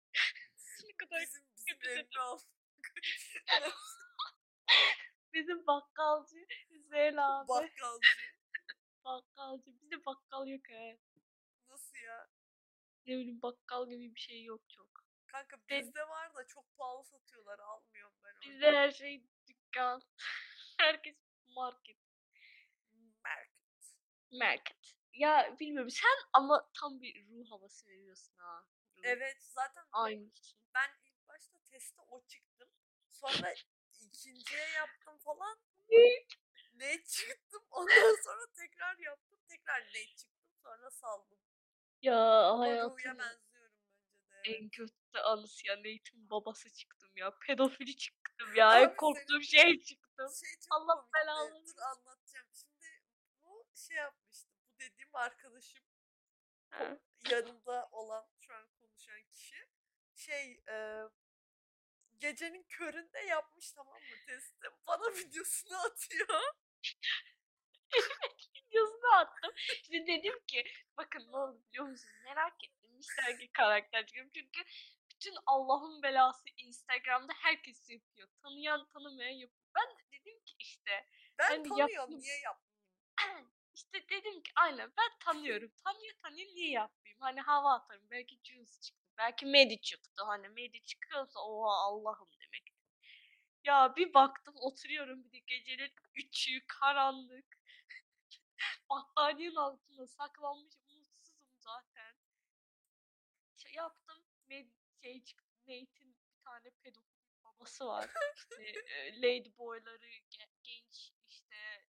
ne 0.85 0.93
kadar 0.97 1.21
bizim 1.21 1.47
bizim 1.83 2.07
al. 2.21 2.39
bizim 5.35 5.67
bakkalcı 5.67 6.47
Hüseyin 6.71 7.17
abi. 7.17 7.49
Bakkalcı. 7.49 8.01
bakkalcı. 9.05 9.65
Bizde 9.83 10.07
bakkal 10.07 10.47
yok 10.49 10.69
he. 10.69 11.01
Nasıl 11.69 11.99
ya? 11.99 12.29
Ne 13.07 13.13
bileyim 13.17 13.43
bakkal 13.43 13.89
gibi 13.89 14.15
bir 14.15 14.21
şey 14.21 14.45
yok 14.45 14.63
çok. 14.69 14.87
Kanka 15.27 15.57
Ben- 15.71 15.81
bizde 15.81 16.09
var 16.09 16.35
da 16.35 16.47
çok 16.47 16.77
pahalı 16.77 17.05
satıyorlar. 17.05 17.59
Almıyorum 17.59 18.15
ben 18.25 18.33
onu. 18.35 18.41
Bizde 18.55 18.73
her 18.73 18.91
şey 18.91 19.25
dükkan. 19.77 20.03
Herkes 20.79 21.17
market. 21.57 21.97
Market. 23.25 23.95
Market. 24.33 24.97
Ya 25.13 25.57
bilmiyorum 25.61 25.91
sen 25.91 26.19
ama 26.33 26.71
tam 26.81 27.01
bir 27.01 27.29
ruh 27.29 27.51
havası 27.51 27.87
veriyorsun 27.87 28.35
ha. 28.37 28.67
Ruh. 28.97 29.03
Evet 29.05 29.37
zaten 29.41 29.85
Aynısın. 29.93 30.59
ben 30.75 30.91
ilk 31.05 31.29
başta 31.29 31.59
teste 31.71 32.01
o 32.01 32.27
çıktım. 32.27 32.69
Sonra 33.11 33.55
ikinciye 34.01 34.69
yaptım 34.69 35.19
falan. 35.19 35.59
Ne? 35.91 36.27
Ne 36.75 37.03
çıktım. 37.05 37.63
Ondan 37.71 38.23
sonra 38.25 38.47
tekrar 38.57 38.99
yaptım. 38.99 39.39
Tekrar 39.49 39.81
ne 39.81 40.17
çıktım. 40.17 40.51
Sonra 40.63 40.91
saldım. 40.91 41.39
Ya 42.03 42.59
hayatım 42.59 42.97
benziyorum 42.97 43.19
bence 43.19 43.55
de. 43.55 44.57
En 44.57 44.69
kötü 44.69 45.19
anısı 45.25 45.67
ya 45.67 45.77
Nate'in 45.77 46.31
babası 46.31 46.75
çıktım 46.75 47.11
ya. 47.17 47.39
Pedofili 47.47 47.97
çıktım 48.39 48.55
ya. 48.57 48.81
En 48.81 48.97
korktuğum 48.97 49.43
şey 49.43 49.81
çıktım. 49.83 50.29
Şey 50.41 50.51
çok 50.61 50.69
Allah 50.71 51.09
belanı 51.15 51.65
Dur 51.67 51.79
anlatacağım. 51.79 52.47
Şimdi 52.53 53.03
bu 53.45 53.67
şey 53.75 53.97
yapmıştı. 53.97 54.49
Bu 54.65 54.79
dediğim 54.79 55.17
arkadaşım 55.17 55.85
Ha. 56.71 56.99
yanımda 57.31 57.89
olan 57.93 58.27
şu 58.41 58.55
an 58.55 58.69
konuşan 58.81 59.23
kişi 59.33 59.69
şey 60.15 60.63
e, 60.69 61.03
gecenin 62.19 62.67
köründe 62.69 63.19
yapmış 63.19 63.73
tamam 63.73 63.95
mı 63.95 64.27
testi. 64.27 64.67
Bana 64.87 65.15
videosunu 65.17 65.77
atıyor. 65.79 66.43
Videosunu 68.57 69.15
attım. 69.15 69.53
İşte 69.57 70.07
dedim 70.07 70.41
ki 70.47 70.65
bakın 70.97 71.33
ne 71.33 71.37
oldu 71.37 71.63
biliyor 71.69 71.85
musunuz? 71.85 72.15
Merak 72.25 72.65
ettim. 72.65 73.01
İşte 73.01 73.39
ki 73.39 73.53
karakter 73.53 74.07
çıkıyorum. 74.07 74.31
Çünkü 74.35 74.63
bütün 75.17 75.37
Allah'ın 75.47 76.03
belası 76.03 76.49
Instagram'da 76.57 77.33
herkes 77.37 77.91
yapıyor. 77.91 78.29
Tanıyan 78.43 78.87
tanımayan 78.89 79.31
yapıyor. 79.31 79.67
Ben 79.77 79.97
de 79.99 80.03
dedim 80.13 80.41
ki 80.45 80.55
işte 80.59 81.07
Ben 81.39 81.65
de 81.65 81.69
tanıyorum 81.69 81.95
yaptım. 81.95 82.21
niye 82.21 82.41
yapmayayım? 82.41 83.51
işte 83.75 84.09
dedim 84.09 84.43
ki 84.43 84.53
aynen 84.57 84.93
ben 84.99 85.19
tanıyorum. 85.25 85.73
Tanıyor 85.85 86.15
tanıyor 86.23 86.49
niye 86.49 86.71
yapmayayım? 86.71 87.21
Hani 87.21 87.41
hava 87.41 87.75
atarım. 87.75 88.11
Belki 88.11 88.41
Jules 88.45 88.81
çıktı. 88.81 89.03
Belki 89.19 89.47
Medi 89.47 89.81
çıktı. 89.81 90.23
Hani 90.27 90.49
Medi 90.49 90.83
çıkıyorsa 90.85 91.41
oha 91.41 91.73
Allah'ım 91.77 92.29
demek. 92.41 92.73
Ya 93.65 93.97
bir 93.97 94.15
baktım 94.15 94.55
oturuyorum 94.61 95.25
bir 95.25 95.33
de 95.33 95.39
gecenin 95.39 95.93
üçü 96.15 96.67
karanlık. 96.67 97.47
Battaniyenin 98.91 99.57
altında 99.57 100.07
saklanmış 100.07 100.75
mutsuzum 100.89 101.39
zaten. 101.59 102.17
Şey 103.57 103.73
yaptım. 103.73 104.23
Med 104.49 104.67
şey 105.03 105.25
çıktı. 105.25 105.47
Nate'in 105.67 106.17
bir 106.17 106.41
tane 106.45 106.71
pedofil 106.83 107.21
babası 107.45 107.87
var. 107.87 108.11
İşte 108.37 108.63
e, 108.95 109.23
lady 109.23 109.51
boyları 109.59 110.07
ge- 110.09 110.51
genç 110.63 111.13
işte 111.29 111.87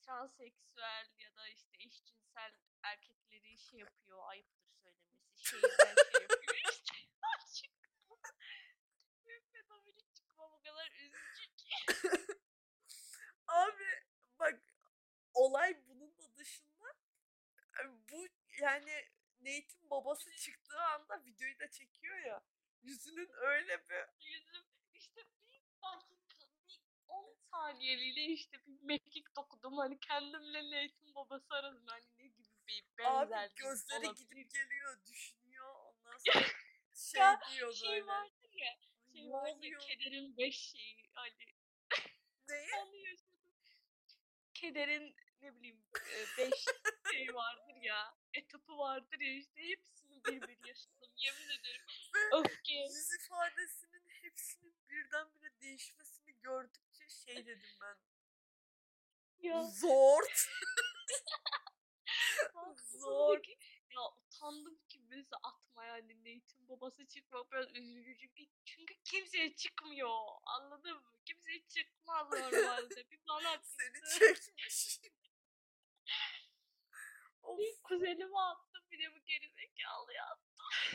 transseksüel 0.00 1.06
ya 1.18 1.36
da 1.36 1.48
işte 1.48 1.76
eşcinsel 1.80 2.52
erkekleri 2.82 3.58
şey 3.58 3.80
yapıyor. 3.80 4.18
Ayıptır 4.28 4.68
söylemesi. 4.82 5.44
Şehirden 5.44 5.94
şey 6.12 6.22
yapıyor 6.22 6.56
işte. 6.72 6.94
Çıktım. 7.54 8.18
Ve 9.26 9.40
pedofili 9.52 10.04
çıkmam 10.14 10.52
o 10.52 10.60
kadar 10.62 10.90
üzücü 10.92 11.56
ki. 11.56 11.68
Abi 13.48 13.84
bak 14.38 14.60
olay 15.34 15.86
bunun 15.88 16.18
da 16.18 16.36
dışında 16.36 16.94
e, 17.80 17.82
bu 18.10 18.28
yani 18.60 19.08
Nate'in 19.46 19.90
babası 19.90 20.30
çıktığı 20.36 20.80
anda 20.82 21.24
videoyu 21.24 21.58
da 21.58 21.70
çekiyor 21.70 22.18
ya. 22.18 22.42
Yüzünün 22.82 23.28
öyle 23.32 23.88
bir 23.88 24.26
yüzüm 24.26 24.64
işte 24.94 25.20
bir 25.20 25.48
dakika 25.50 26.00
bir 26.68 26.80
10 27.08 27.34
saniyeliğine 27.50 28.32
işte 28.32 28.58
bir 28.66 28.82
mekik 28.82 29.36
dokudum 29.36 29.78
hani 29.78 30.00
kendimle 30.00 30.64
Nate'in 30.66 31.14
babası 31.14 31.54
arasında 31.54 31.92
hani 31.92 32.04
ne 32.18 32.26
gibi 32.26 32.42
bir 32.66 33.04
abi 33.04 33.30
benzerlik 33.30 33.56
gözleri 33.56 34.06
olabilir. 34.06 34.26
gidip 34.28 34.50
geliyor 34.50 35.04
düşünüyor 35.06 35.74
ondan 35.74 36.18
sonra 36.24 36.44
şey 36.94 37.20
Ya, 37.20 37.40
diyor 37.54 37.74
şey 37.74 37.88
böyle. 37.90 38.06
vardır 38.06 38.50
ya 38.54 38.70
"Ay, 38.70 39.12
şey 39.12 39.26
ne 39.28 39.32
var 39.32 39.56
ya 39.62 39.78
kederin 39.78 40.36
beş 40.36 40.56
şeyi 40.60 41.10
hani 41.12 41.46
Neyi? 42.48 42.68
onu 42.82 42.96
yaşadım. 42.96 43.36
Kederin 44.54 45.16
ne 45.42 45.54
bileyim 45.56 45.82
beş 46.38 46.64
şey 47.12 47.34
vardır 47.34 47.76
ya 47.82 48.14
etapı 48.34 48.78
vardır 48.78 49.20
ya 49.20 49.32
işte 49.32 49.62
hepsini 49.62 50.24
bir 50.24 50.42
bir 50.42 50.68
yaşadım 50.68 51.10
yemin 51.16 51.48
ederim 51.60 51.86
Ve 52.14 52.38
öfke 52.38 52.74
yüz 52.74 53.14
ifadesinin 53.14 54.08
hepsinin 54.08 54.74
birdenbire 54.88 55.60
değişmesini 55.60 56.34
gördükçe 56.42 57.08
şey 57.08 57.46
dedim 57.46 57.76
ben. 57.82 57.96
ya 59.38 59.62
Zor. 59.62 60.22
Zor. 63.00 63.40
Ya 63.90 64.00
utandım 64.16 64.78
ki 64.88 65.00
mesela 65.08 65.38
atma 65.42 65.84
yani 65.84 66.18
Nate'in 66.18 66.68
babası 66.68 67.06
çıkmak 67.06 67.52
biraz 67.52 67.66
üzücü 67.74 68.28
çünkü, 68.36 68.46
çünkü 68.64 68.94
kimseye 69.04 69.54
çıkmıyor 69.56 70.18
anladın 70.46 70.96
mı? 70.96 71.12
Kimseye 71.24 71.62
çıkmaz 71.68 72.32
normalde 72.32 73.10
bir 73.10 73.20
bana 73.28 73.62
Seni 73.62 74.18
çekmiş. 74.18 75.00
Of 77.46 77.58
Bir 77.58 77.82
kuzenime 77.82 78.38
attım 78.38 78.82
bir 78.90 78.98
de 78.98 79.14
bu 79.14 79.18
gerizekalı 79.24 80.12
ya. 80.12 80.38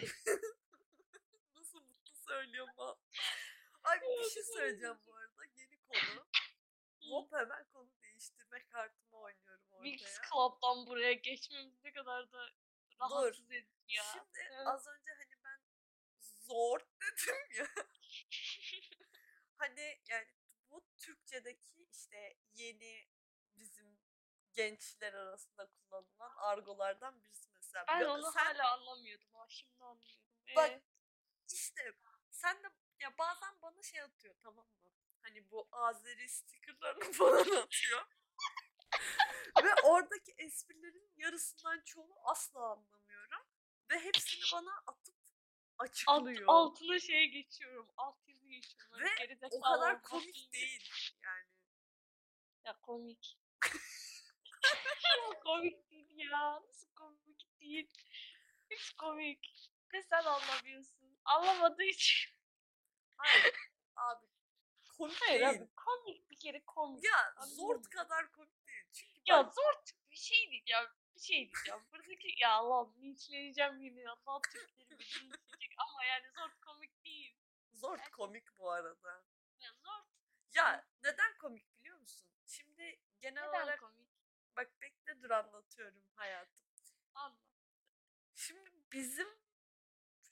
nasıl 1.56 1.82
mutlu 1.82 2.16
söylüyorum 2.16 2.74
ha. 2.78 2.96
Ay 3.84 4.02
bir 4.02 4.30
şey 4.30 4.44
söyleyeceğim 4.44 4.98
bu 5.08 5.16
arada. 5.16 5.46
Yeni 5.56 5.78
konu. 5.88 6.26
Hop 7.10 7.32
hemen 7.34 7.66
konu 7.74 7.90
değiştirme 8.02 8.66
kartımı 8.68 9.18
oynuyorum 9.22 9.64
Mix 9.82 10.02
ortaya. 10.02 10.30
Club'dan 10.30 10.88
buraya 10.88 11.14
geçmemiz 11.14 11.84
ne 11.84 11.94
kadar 11.94 12.32
da 12.32 12.50
rahatsız 13.00 13.52
edici 13.52 13.96
ya. 13.98 14.04
Şimdi 14.14 14.40
Evet. 14.52 14.68
az 14.68 14.88
önce 14.88 15.12
hani 15.12 15.44
ben 15.44 15.62
zor 16.40 16.80
dedim 17.02 17.36
ya. 17.58 17.68
hani 19.58 20.02
yani 20.10 20.28
bu 20.70 20.86
Türkçedeki 20.98 21.88
işte 21.92 22.38
yeni 22.54 23.08
gençler 24.54 25.14
arasında 25.14 25.66
kullanılan 25.66 26.34
argolardan 26.38 27.24
birisi 27.24 27.50
mesela. 27.54 27.86
Ben 27.88 28.00
Ya 28.00 28.14
onu 28.14 28.32
sen 28.32 28.46
hala 28.46 28.74
anlamıyordum 28.74 29.36
ama 29.36 29.50
şimdi 29.50 29.84
anlıyorum. 29.84 30.22
Bak 30.56 30.70
Ee, 30.70 30.82
işte 31.54 31.94
sen 32.32 32.64
de 32.64 32.68
ya 33.00 33.18
bazen 33.18 33.62
bana 33.62 33.84
şey 33.84 34.02
atıyor 34.02 34.36
tamam 34.44 34.66
mı? 34.66 34.92
Hani 35.22 35.52
bu 35.52 35.68
Azeri 35.72 36.30
stickerlarını 36.30 37.12
falan 37.14 37.56
atıyor. 37.64 38.06
Ve 39.64 39.74
oradaki 39.84 40.32
esprilerin 40.38 41.12
yarısından 41.18 41.82
çoğunu 41.86 42.16
asla 42.24 42.60
anlamıyorum. 42.72 43.42
Ve 43.90 44.00
hepsini 44.00 44.44
bana 44.54 44.84
atıp 44.88 45.16
alt, 45.78 45.90
açıklıyor. 45.90 46.44
altına 46.48 47.00
şey 47.00 47.28
geçiyorum. 47.28 47.88
Alt 47.98 48.28
yazı 48.28 48.48
geçiyorum. 48.48 49.08
Hani 49.20 49.42
Ve 49.42 49.48
o 49.52 49.62
kadar 49.62 50.02
komik 50.02 50.54
değil 50.54 50.90
yani. 51.24 51.48
Ya 52.66 52.78
komik. 52.82 53.38
Komik 55.44 55.92
değil 55.92 56.18
ya. 56.18 56.62
Nasıl 56.68 56.94
komik 56.96 57.60
değil? 57.60 57.90
Hiç 58.70 58.94
komik. 58.94 59.70
Ne 59.94 60.02
sen 60.04 60.24
anlamıyorsun. 60.24 61.20
Anlamadığı 61.26 61.84
için. 61.84 62.32
Hayır 63.18 63.54
abi 63.96 64.26
komik 64.98 65.22
Hayır 65.22 65.42
değil. 65.42 65.52
abi 65.62 65.70
komik 65.76 66.30
bir 66.30 66.40
kere 66.40 66.64
komik. 66.66 67.04
Ya 67.04 67.34
Anladın 67.38 67.56
zort 67.56 67.84
mı? 67.84 67.90
kadar 67.90 68.32
komik 68.32 68.68
değil. 68.68 68.84
Çünkü 68.94 69.22
Ya 69.26 69.46
bak 69.46 69.54
zor 69.56 69.74
bir 70.12 70.16
şey 70.16 70.52
diyeceğim. 70.52 70.86
Bir 71.16 71.20
şey 71.20 71.38
diyeceğim. 71.52 71.82
Buradaki 71.92 72.34
ya 72.42 72.52
Allah'ım 72.54 72.96
linçleyeceğim 73.02 73.82
yine. 73.82 74.10
Allah 74.10 74.42
Türkleri 74.42 74.90
beni 74.90 75.00
linçleyecek. 75.00 75.74
Ama 75.78 76.06
yani 76.06 76.26
zor 76.36 76.52
komik 76.66 77.04
değil. 77.06 77.36
zort 77.72 78.12
komik 78.12 78.58
bu 78.60 78.72
arada. 78.72 79.24
Ya 79.60 79.70
zor. 79.84 80.04
Ya 80.54 80.86
neden 81.04 81.38
komik 81.38 81.76
biliyor 81.80 81.98
musun? 82.00 82.28
Şimdi 82.48 83.00
genel 83.22 83.42
Neden 83.48 83.50
olarak 83.50 83.80
komik? 83.80 84.11
Bak 84.56 84.82
bekle 84.82 85.22
dur 85.22 85.30
anlatıyorum 85.30 86.04
hayatım. 86.16 86.62
Anla. 87.14 87.38
Şimdi 88.36 88.72
bizim 88.92 89.28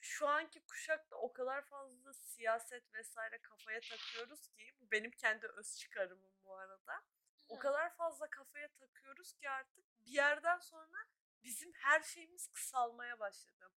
şu 0.01 0.27
anki 0.27 0.65
kuşakta 0.65 1.15
o 1.15 1.33
kadar 1.33 1.65
fazla 1.65 2.13
siyaset 2.13 2.93
vesaire 2.93 3.41
kafaya 3.41 3.79
takıyoruz 3.79 4.47
ki 4.47 4.75
bu 4.79 4.91
benim 4.91 5.11
kendi 5.11 5.47
öz 5.47 5.77
çıkarımım 5.77 6.33
bu 6.43 6.55
arada. 6.55 7.03
O 7.47 7.55
Hı. 7.55 7.59
kadar 7.59 7.95
fazla 7.95 8.29
kafaya 8.29 8.71
takıyoruz 8.73 9.33
ki 9.33 9.49
artık 9.49 9.85
bir 9.99 10.11
yerden 10.11 10.59
sonra 10.59 10.97
bizim 11.43 11.73
her 11.73 12.03
şeyimiz 12.03 12.47
kısalmaya 12.47 13.19
başladı. 13.19 13.71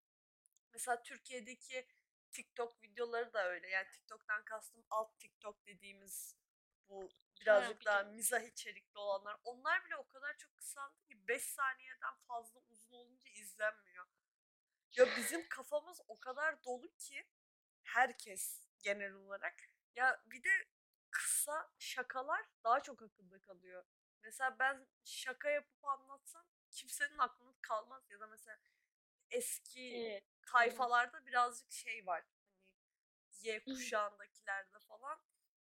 Mesela 0.73 1.03
Türkiye'deki 1.03 1.87
TikTok 2.31 2.83
videoları 2.83 3.33
da 3.33 3.49
öyle. 3.49 3.69
Yani 3.69 3.91
TikTok'tan 3.91 4.45
kastım 4.45 4.85
alt 4.91 5.19
TikTok 5.19 5.67
dediğimiz 5.67 6.37
bu 6.93 7.09
birazcık 7.41 7.85
daha 7.85 7.99
biliyorum. 7.99 8.17
mizah 8.17 8.41
içerikli 8.41 8.99
olanlar. 8.99 9.37
Onlar 9.45 9.85
bile 9.85 9.97
o 9.97 10.07
kadar 10.07 10.37
çok 10.39 10.57
kısaldı 10.57 11.03
ki 11.03 11.29
5 11.29 11.43
saniyeden 11.43 12.17
fazla 12.29 12.61
uzun 12.61 12.93
olunca 12.93 13.31
izlenmiyor. 13.31 14.07
Ya 14.93 15.07
bizim 15.17 15.49
kafamız 15.49 16.01
o 16.09 16.21
kadar 16.21 16.65
dolu 16.65 16.97
ki 16.97 17.27
herkes 17.83 18.69
genel 18.83 19.13
olarak. 19.13 19.63
Ya 19.95 20.23
bir 20.27 20.43
de 20.45 20.51
kısa 21.11 21.73
şakalar 21.79 22.45
daha 22.65 22.83
çok 22.83 23.03
akılda 23.03 23.41
kalıyor. 23.41 23.85
Mesela 24.23 24.59
ben 24.59 24.87
şaka 25.05 25.51
yapıp 25.51 25.85
anlatsam 25.85 26.47
kimsenin 26.71 27.19
aklında 27.19 27.59
kalmaz 27.63 28.11
ya 28.11 28.21
da 28.21 28.27
mesela 28.27 28.59
eski 29.31 29.97
Evet. 29.97 30.25
tayfalarda 30.47 31.27
birazcık 31.27 31.73
şey 31.73 32.07
var. 32.07 32.25
Hani 32.25 32.53
Y 33.41 33.65
kuşağındakilerde 33.65 34.79
falan 34.79 35.21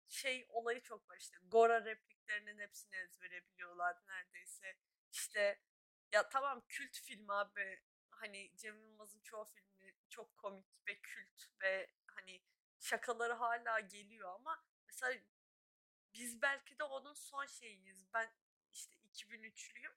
şey 0.09 0.47
olayı 0.49 0.83
çok 0.83 1.11
var 1.11 1.17
işte. 1.17 1.39
Gora 1.43 1.85
repliklerinin 1.85 2.59
hepsini 2.59 2.97
ezbere 2.97 3.47
biliyorlar 3.49 3.97
neredeyse. 4.07 4.77
İşte 5.13 5.61
ya 6.13 6.29
tamam 6.29 6.65
kült 6.69 6.97
film 6.97 7.31
abi. 7.31 7.81
Hani 8.11 8.53
Cem 8.57 8.81
Yılmaz'ın 8.83 9.21
çoğu 9.21 9.45
filmi 9.45 9.95
çok 10.09 10.37
komik 10.37 10.67
ve 10.89 11.01
kült 11.01 11.47
ve 11.63 11.91
hani 12.07 12.43
şakaları 12.79 13.33
hala 13.33 13.81
geliyor 13.81 14.35
ama 14.35 14.65
mesela 14.87 15.21
biz 16.15 16.43
belki 16.43 16.79
de 16.79 16.85
onun 16.85 17.15
son 17.15 17.47
şeyiyiz. 17.47 18.07
Ben 18.15 18.33
işte 18.73 18.97
2003'lüyüm. 18.97 19.97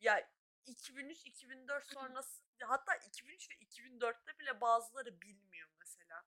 Ya 0.00 0.30
2003-2004 0.66 1.84
sonrası 1.94 2.42
hatta 2.60 2.94
2003 2.94 3.50
ve 3.50 3.54
2004'te 3.54 4.38
bile 4.38 4.60
bazıları 4.60 5.20
bilmiyor 5.20 5.68
mesela. 5.80 6.24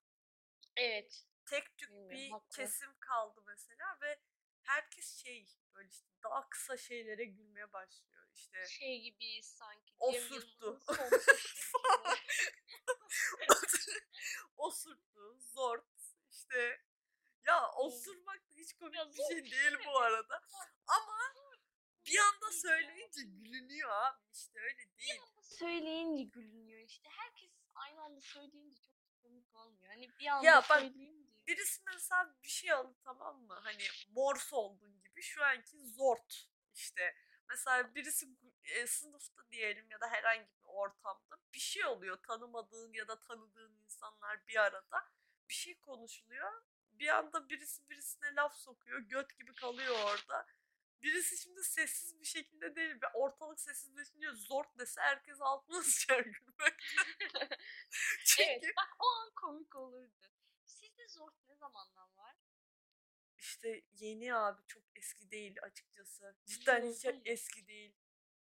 Evet. 0.76 1.26
Tek 1.46 1.78
tük 1.78 1.90
Bilmiyorum, 1.90 2.10
bir 2.12 2.32
haklı. 2.32 2.56
kesim 2.56 3.00
kaldı 3.00 3.42
mesela 3.46 3.98
ve 4.02 4.20
herkes 4.64 5.16
şey 5.24 5.48
böyle 5.76 5.90
işte 5.90 6.08
daha 6.24 6.50
kısa 6.50 6.78
şeylere 6.78 7.26
gülmeye 7.26 7.74
başlıyor. 7.74 8.28
İşte 8.34 8.68
Şey 8.68 9.02
gibiyiz 9.02 9.46
sanki. 9.46 9.94
Osurttu. 10.00 10.80
Osurttu, 14.58 15.38
zort 15.40 15.86
işte 16.32 16.82
ya 17.46 17.72
osurmak 17.72 18.40
da 18.40 18.54
hiç 18.56 18.74
komik 18.74 18.96
Ya 18.96 19.08
bir 19.10 19.14
şey 19.14 19.52
değil 19.52 19.72
ne 19.80 19.86
bu 19.86 20.00
arada. 20.00 20.42
Ama 20.88 21.18
bir 22.06 22.18
anda 22.20 22.52
söyleyince 22.52 23.22
gülünüyor 23.24 23.90
abi 23.90 24.20
işte 24.34 24.60
öyle 24.60 24.98
değil. 24.98 25.22
söyleyince 25.42 26.24
gülünüyor 26.24 26.80
işte. 26.80 27.10
Herkes 27.10 27.52
aynı 27.76 28.02
anda 28.02 28.22
söyleyince 28.22 28.82
çok 28.84 29.22
komik 29.24 29.56
olmuyor. 29.56 29.94
Hani 29.94 30.10
bir 30.20 30.28
anda 30.28 30.46
Ya 30.48 30.56
bak, 30.70 30.80
söyleyince. 30.82 31.25
Birisi 31.48 31.82
mesela 31.86 32.36
bir 32.44 32.50
şey 32.50 32.72
aldı 32.72 32.96
tamam 33.04 33.42
mı? 33.42 33.60
Hani 33.64 33.84
mors 34.10 34.54
olduğun 34.54 35.02
gibi 35.02 35.22
şu 35.22 35.44
anki 35.44 35.78
zort 35.88 36.50
işte. 36.74 37.16
Mesela 37.50 37.96
birisi 37.96 38.28
e, 38.64 38.88
sınıfta 38.88 39.50
diyelim 39.52 39.92
ya 39.92 40.02
da 40.02 40.08
herhangi 40.08 40.48
bir 40.60 40.66
ortamda 40.66 41.38
bir 41.54 41.60
şey 41.60 41.86
oluyor. 41.86 42.18
Tanımadığın 42.24 42.94
ya 42.94 43.08
da 43.08 43.20
tanıdığın 43.20 43.76
insanlar 43.84 44.48
bir 44.48 44.56
arada 44.56 45.12
bir 45.50 45.54
şey 45.54 45.80
konuşuluyor. 45.80 46.52
Bir 46.92 47.08
anda 47.08 47.50
birisi 47.50 47.90
birisine 47.90 48.36
laf 48.36 48.56
sokuyor. 48.56 49.00
Göt 49.00 49.38
gibi 49.38 49.54
kalıyor 49.54 49.96
orada. 50.06 50.46
Birisi 51.02 51.38
şimdi 51.38 51.64
sessiz 51.64 52.20
bir 52.22 52.26
şekilde 52.26 52.76
değil 52.76 52.96
ve 53.02 53.08
ortalık 53.14 53.60
sessizleşince 53.60 54.32
zort 54.32 54.78
dese 54.80 55.02
herkes 55.02 55.42
altına 55.42 55.84
sıçar 55.84 56.20
gülmekten. 56.20 57.50
Çünkü 58.26 58.52
Evet 58.52 58.64
bak 58.78 58.96
o 59.00 59.06
an 59.08 59.32
komik 59.36 59.76
olurdu. 59.76 60.28
Sizde 60.96 61.08
zor 61.08 61.32
ne 61.48 61.56
zamandan 61.56 62.18
var? 62.18 62.36
İşte 63.38 63.82
yeni 63.92 64.36
abi 64.36 64.62
çok 64.68 64.84
eski 64.96 65.32
değil 65.32 65.56
açıkçası. 65.64 66.36
Cidden 66.46 66.90
hiç 66.94 67.06
mu? 67.06 67.22
eski 67.26 67.68
değil. 67.68 67.96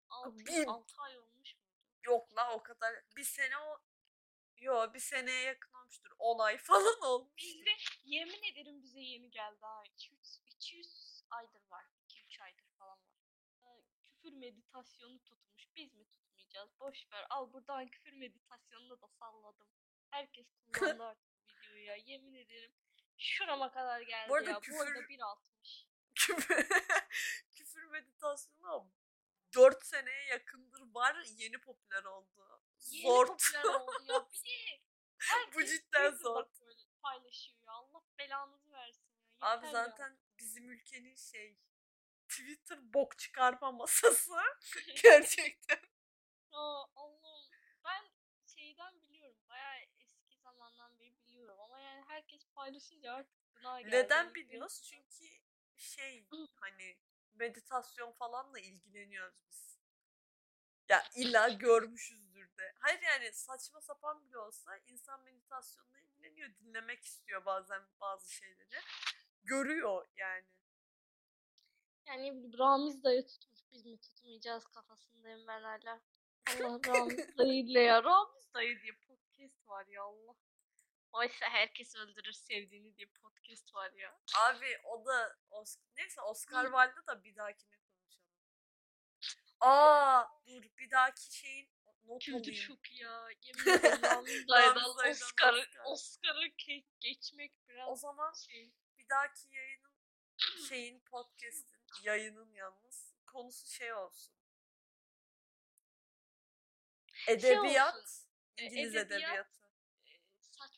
6, 0.08 0.38
bir- 0.38 0.66
ay 0.98 1.18
olmuş 1.18 1.56
mu? 1.56 1.62
Yok 2.06 2.36
la 2.36 2.54
o 2.54 2.62
kadar. 2.62 2.94
Bir 3.16 3.24
sene 3.24 3.58
o 3.58 3.78
Yo 4.58 4.94
bir 4.94 5.00
seneye 5.00 5.42
yakın 5.42 5.72
olmuştur. 5.72 6.10
10 6.18 6.38
ay 6.38 6.58
falan 6.70 7.00
olmuş. 7.02 7.42
Bizde 7.42 7.70
yemin 8.04 8.42
ederim 8.52 8.82
bize 8.82 9.00
yeni 9.00 9.30
geldi 9.30 9.58
ha. 9.60 9.82
200, 9.94 10.40
200 10.46 11.24
aydır 11.30 11.62
var. 11.70 11.84
2-3 12.08 12.40
aydır 12.42 12.64
falan 12.78 12.98
var. 12.98 13.18
Ee, 13.64 13.82
Küfür 14.02 14.32
meditasyonu 14.32 15.18
tutmuş. 15.22 15.68
Biz 15.76 15.94
mi 15.94 16.04
tutmayacağız? 16.08 16.70
Boş 16.80 17.12
ver. 17.12 17.26
Al 17.30 17.52
buradan 17.52 17.88
küfür 17.88 18.12
meditasyonunu 18.12 19.00
da 19.00 19.08
salladım. 19.08 19.68
Herkes 20.10 20.46
kullandı 20.72 21.04
artık 21.04 21.33
ya. 21.84 21.96
Yemin 21.96 22.34
ederim. 22.34 22.72
Şurama 23.18 23.72
kadar 23.72 24.00
geldi 24.00 24.32
arada 24.32 24.50
ya. 24.50 24.56
Bu 24.56 24.60
küfür- 24.60 24.86
arada 24.88 24.98
1.60. 25.08 25.86
Küfür, 26.14 26.66
küfür 27.54 27.84
meditasyonu 27.84 28.92
4 29.54 29.86
seneye 29.86 30.24
yakındır 30.26 30.94
var. 30.94 31.16
Yeni 31.36 31.58
popüler 31.60 32.04
oldu. 32.04 32.62
Yeni 32.90 33.02
Zort. 33.08 33.28
popüler 33.28 33.64
oldu 33.64 34.04
ya. 34.08 34.28
Bir 34.32 34.38
de 34.38 34.82
Bu 35.54 35.64
cidden 35.64 36.10
zor. 36.10 36.44
paylaşıyor 37.02 37.58
ya. 37.66 37.72
Allah 37.72 38.02
belanızı 38.18 38.72
versin 38.72 39.08
ya. 39.16 39.24
Abi 39.40 39.66
Yeter 39.66 39.78
ya. 39.78 39.84
zaten 39.84 40.18
bizim 40.38 40.70
ülkenin 40.70 41.14
şey 41.16 41.58
Twitter 42.28 42.78
bok 42.94 43.18
çıkarma 43.18 43.72
masası. 43.72 44.32
Gerçekten. 45.02 45.80
Aa, 46.52 46.84
Allah'ım. 46.96 47.50
Ben 47.84 48.04
şeyden 48.46 49.02
biliyorum. 49.02 49.36
Bayağı 49.48 49.78
eski 49.98 50.38
zamandan 50.38 51.00
beri 51.00 51.13
herkes 52.08 52.46
paylaşınca 52.54 53.12
artık 53.12 53.36
buna 53.56 53.80
geldi. 53.80 53.96
Neden 53.96 54.34
biliyoruz? 54.34 54.82
Çünkü 54.82 55.24
şey 55.76 56.26
hani 56.54 56.98
meditasyon 57.34 58.12
falanla 58.12 58.60
ilgileniyoruz 58.60 59.36
biz. 59.48 59.78
Ya 60.88 61.02
illa 61.16 61.48
görmüşüzdür 61.48 62.56
de. 62.56 62.74
Hayır 62.78 63.02
yani 63.02 63.32
saçma 63.32 63.80
sapan 63.80 64.24
bile 64.24 64.38
olsa 64.38 64.76
insan 64.86 65.22
meditasyonla 65.22 65.98
ilgileniyor. 65.98 66.54
Dinlemek 66.58 67.04
istiyor 67.04 67.44
bazen 67.44 67.82
bazı 68.00 68.32
şeyleri. 68.32 68.80
Görüyor 69.42 70.06
yani. 70.16 70.46
Yani 72.06 72.58
Ramiz 72.58 73.04
dayı 73.04 73.26
tutmuş. 73.26 73.60
Biz 73.72 73.86
mi 73.86 74.00
tutmayacağız 74.00 74.64
kafasındayım 74.66 75.46
ben 75.46 75.62
hala. 75.62 76.00
Allah 76.64 76.80
Ramiz 76.86 77.38
dayıyla 77.38 77.80
ya. 77.80 78.04
Ramiz 78.04 78.54
dayı 78.54 78.82
diye 78.82 78.92
podcast 78.92 79.68
var 79.68 79.86
ya 79.86 80.02
Allah. 80.02 80.34
Oysa 81.14 81.46
herkes 81.48 81.96
öldürür 81.96 82.32
sevdiğini 82.32 82.96
diye 82.96 83.06
podcast 83.06 83.74
var 83.74 83.92
ya. 83.92 84.20
Abi 84.38 84.78
o 84.84 85.06
da 85.06 85.36
Oscar, 85.50 85.84
neyse 85.96 86.20
Oscar 86.20 86.66
Hı. 86.66 86.70
Wilde'ı 86.70 87.06
da 87.06 87.24
bir 87.24 87.36
dahakine 87.36 87.76
konuşalım. 87.76 88.28
Aa 89.60 90.24
dur 90.46 90.62
bir 90.78 90.90
dahaki 90.90 91.36
şeyin 91.36 91.70
not 92.04 92.24
Kültür 92.24 92.40
alayım. 92.40 92.56
şoku 92.56 92.94
ya. 92.94 93.28
Yemin 93.42 93.78
ederim 93.78 93.98
Oscar'ı 95.10 95.10
Oscar. 95.10 95.68
Oscar'ı 95.84 96.46
geçmek 97.00 97.52
biraz 97.68 97.88
O 97.88 97.96
zaman 97.96 98.32
şey. 98.32 98.72
bir 98.98 99.08
dahaki 99.08 99.48
yayının 99.48 99.92
şeyin 100.68 101.00
podcast'in 101.00 101.84
yayının 102.02 102.52
yalnız 102.52 103.14
konusu 103.26 103.66
şey 103.66 103.94
olsun. 103.94 104.34
Edebiyat, 107.28 107.94
olsun, 107.96 108.28
e, 108.58 108.64
İngiliz 108.64 108.96
edebiyat, 108.96 109.22
edebiyatı. 109.22 109.63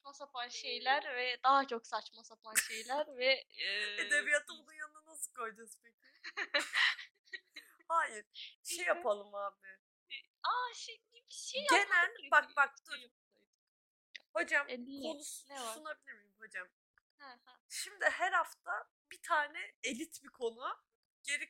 E, 0.07 0.13
saçma 0.13 0.13
sapan 0.27 0.49
şeyler 0.49 1.17
ve 1.17 1.39
daha 1.45 1.67
çok 1.67 1.87
saçma 1.87 2.25
sapan 2.25 2.55
şeyler 2.55 3.17
ve 3.17 3.45
e, 3.59 4.03
Edebiyatı 4.03 4.53
bunun 4.59 4.73
yanına 4.73 5.05
nasıl 5.07 5.33
koyacağız 5.35 5.79
peki? 5.83 5.97
Hayır. 7.89 8.27
Şey 8.65 8.85
yapalım 8.87 9.35
abi. 9.35 9.67
aa 10.43 10.75
şey 10.75 11.03
bir 11.13 11.25
şey 11.31 11.67
Genel 11.71 11.81
yapmadık 11.81 12.31
bak 12.33 12.57
bak 12.57 12.75
Şey 12.79 12.87
dur. 12.87 13.03
yapsaydık. 13.03 13.17
Hocam 14.35 14.69
E, 14.69 14.77
konusu 15.03 15.47
sunabilir 15.75 16.13
miyim 16.13 16.35
hocam? 16.39 16.69
Ha, 17.19 17.39
ha. 17.45 17.59
Şimdi 17.69 18.05
her 18.05 18.33
hafta 18.33 18.89
bir 19.11 19.23
tane 19.23 19.75
elit 19.83 20.23
bir 20.25 20.29
konu, 20.29 20.77
geri 21.23 21.49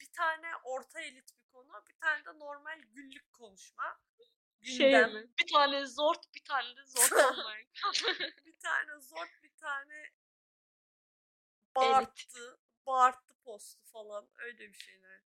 bir 0.00 0.12
tane 0.12 0.56
orta 0.64 1.00
elit 1.00 1.36
bir 1.38 1.44
konu, 1.52 1.84
bir 1.88 1.96
tane 1.96 2.24
de 2.24 2.38
normal 2.38 2.78
günlük 2.78 3.32
konuşma. 3.32 4.00
Şey 4.62 4.90
Gündem. 4.90 5.28
Bir 5.40 5.52
tane 5.52 5.86
zort, 5.86 6.34
bir 6.34 6.44
tane 6.44 6.76
de 6.76 6.86
zort 6.86 7.10
bir 8.46 8.58
tane 8.58 9.00
zor, 9.00 9.26
bir 9.42 9.56
tane 9.56 10.10
bağırttı, 11.76 12.60
bağırttı 12.86 13.34
postu 13.44 13.84
falan 13.84 14.28
öyle 14.34 14.68
bir 14.68 14.78
şeyler. 14.78 15.20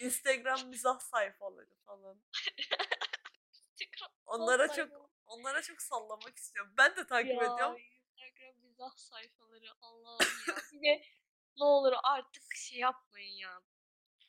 Instagram 0.00 0.68
mizah 0.68 0.98
sayfaları 1.00 1.74
falan. 1.86 2.22
Onlara 4.26 4.66
zort 4.66 4.76
çok 4.76 4.88
sayfaları. 4.88 5.08
onlara 5.26 5.62
çok 5.62 5.82
sallamak 5.82 6.36
istiyorum. 6.36 6.74
Ben 6.78 6.96
de 6.96 7.06
takip 7.06 7.30
Ya, 7.30 7.36
ediyorum. 7.36 7.78
Instagram 7.78 8.56
mizah 8.62 8.96
sayfaları 8.96 9.72
Allah'ım 9.80 10.18
ya. 10.82 10.82
De 10.82 11.04
ne 11.56 11.64
olur 11.64 11.92
artık 12.02 12.54
şey 12.54 12.78
yapmayın 12.78 13.36
ya. 13.36 13.62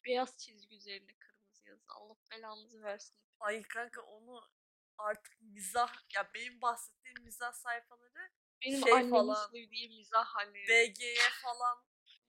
Beyaz 0.05 0.37
çizgi 0.37 0.75
üzerine 0.75 1.13
kırmızı 1.19 1.69
yazı. 1.69 1.83
Allah 1.87 2.15
belanızı 2.31 2.83
versin. 2.83 3.24
Ay 3.39 3.61
kanka 3.63 4.01
onu 4.01 4.49
artık 4.97 5.41
mizah 5.41 5.93
ya 6.15 6.29
benim 6.33 6.61
bahsettiğim 6.61 7.23
mizah 7.23 7.51
sayfaları 7.53 8.31
Benim 8.65 8.83
Şey 8.83 8.93
annemin 8.93 9.09
falan. 9.09 9.47
sevdiği 9.47 9.89
mizah 9.89 10.25
hani. 10.25 10.53
BG'ye 10.67 11.29
falan 11.43 11.77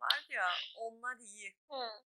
var 0.01 0.27
ya 0.31 0.49
onlar 0.77 1.17
iyi. 1.17 1.57
He. 1.71 2.05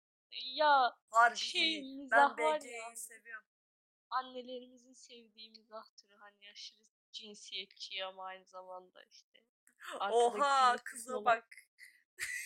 Ya 0.54 0.98
Harbi 1.10 1.36
şey 1.36 1.80
iyi. 1.80 1.96
mizah 1.96 2.36
Ben 2.36 2.60
BG'yi 2.60 2.72
ya. 2.72 2.96
seviyorum. 2.96 3.46
Annelerimizin 4.10 4.92
sevdiği 4.92 5.50
mizah 5.50 5.84
türü 5.96 6.14
hani 6.16 6.50
aşırı 6.52 6.84
cinsiyetçi 7.12 8.04
ama 8.04 8.24
aynı 8.24 8.44
zamanda 8.44 9.04
işte. 9.04 9.44
Oha 10.10 10.76
kıza 10.84 11.12
olan- 11.12 11.24
bak. 11.24 11.48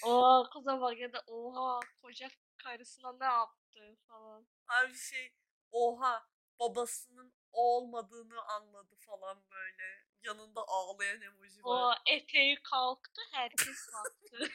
Oha 0.05 0.51
kıza 0.51 0.81
bak 0.81 0.99
ya 0.99 1.13
da 1.13 1.23
oha 1.27 1.81
koca 2.03 2.29
karısına 2.57 3.13
ne 3.13 3.25
yaptı 3.25 3.97
falan. 4.09 4.47
Abi 4.69 4.95
şey 4.99 5.35
oha 5.73 6.29
babasının 6.61 7.33
o 7.53 7.77
olmadığını 7.77 8.43
anladı 8.43 8.97
falan 8.97 9.43
böyle. 9.51 10.05
Yanında 10.23 10.65
ağlayan 10.69 11.21
emoji 11.21 11.65
var. 11.65 11.83
Oha 11.83 12.03
eteği 12.07 12.63
kalktı 12.63 13.21
herkes 13.33 13.87
kalktı. 13.87 14.39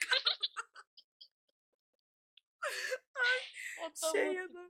Adamı 3.82 4.14
Şey 4.14 4.34
ya 4.34 4.54
da-. 4.54 4.70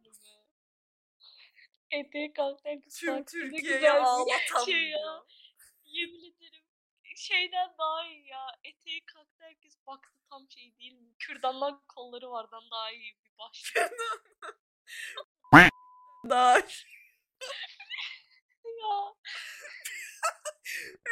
Eteği 1.92 2.34
kalktı 2.34 2.70
herkes 2.70 3.00
Tüm 3.00 3.16
kalktı. 3.16 3.32
Türkiye'yi 3.32 3.92
ağlatan 3.92 4.66
şey 4.66 4.90
ya. 4.90 5.24
Yemin 5.84 6.24
ederim 6.24 6.66
şeyden 7.16 7.76
daha 7.78 8.08
iyi 8.08 8.28
ya. 8.28 8.48
Eteği 8.64 9.06
kalktı 9.06 9.36
herkes 9.40 9.78
baktı 9.88 10.20
tam 10.30 10.50
şey 10.50 10.78
değil 10.80 10.94
mi? 10.94 11.16
Kürdandan 11.20 11.84
kolları 11.88 12.32
vardan 12.32 12.64
daha 12.72 12.92
iyi 12.92 13.18
bir 13.24 13.38
başlık. 13.38 13.92
Daha 16.30 16.62
ya. 18.66 19.14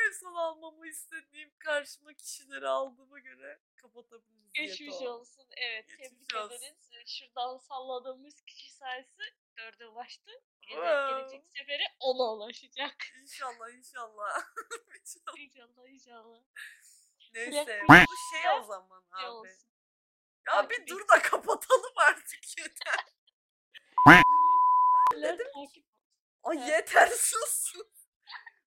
en 0.05 0.11
son 0.19 0.33
almamı 0.35 0.87
istediğim 0.87 1.53
karşıma 1.59 2.13
kişileri 2.13 2.67
aldığıma 2.67 3.19
göre 3.19 3.59
kapatabiliriz. 3.75 4.53
Geçmiş 4.53 4.95
olsun. 4.95 5.45
Evet 5.57 5.89
Geçmiş 5.89 6.09
tebrik 6.27 6.35
olsun. 6.35 6.55
ederiz. 6.57 6.89
Şuradan 7.07 7.57
salladığımız 7.57 8.41
kişi 8.41 8.71
sayısı 8.73 9.23
dörde 9.57 9.87
ulaştı. 9.87 10.31
Wow. 10.61 11.11
Gelecek 11.19 11.45
sefere 11.57 11.83
ona 11.99 12.33
ulaşacak. 12.33 12.95
İnşallah 13.21 13.69
inşallah. 13.77 14.41
İnşallah. 15.01 15.37
İnşallah 15.37 15.87
inşallah. 15.89 16.41
Neyse 17.33 17.81
bu 17.89 17.93
şey 18.35 18.51
o 18.59 18.63
zaman 18.63 19.03
abi. 19.11 19.25
olsun. 19.29 19.69
Ya 20.47 20.69
bir 20.69 20.87
dur 20.87 21.07
da 21.07 21.21
kapatalım 21.21 21.93
artık 21.95 22.57
yeter. 22.57 23.05
Neler 25.13 25.39
dedim 25.39 25.51
takip 25.53 25.85
Ay 26.43 26.57
Evet. 26.57 26.69
yeter 26.69 27.07
sus. 27.07 27.73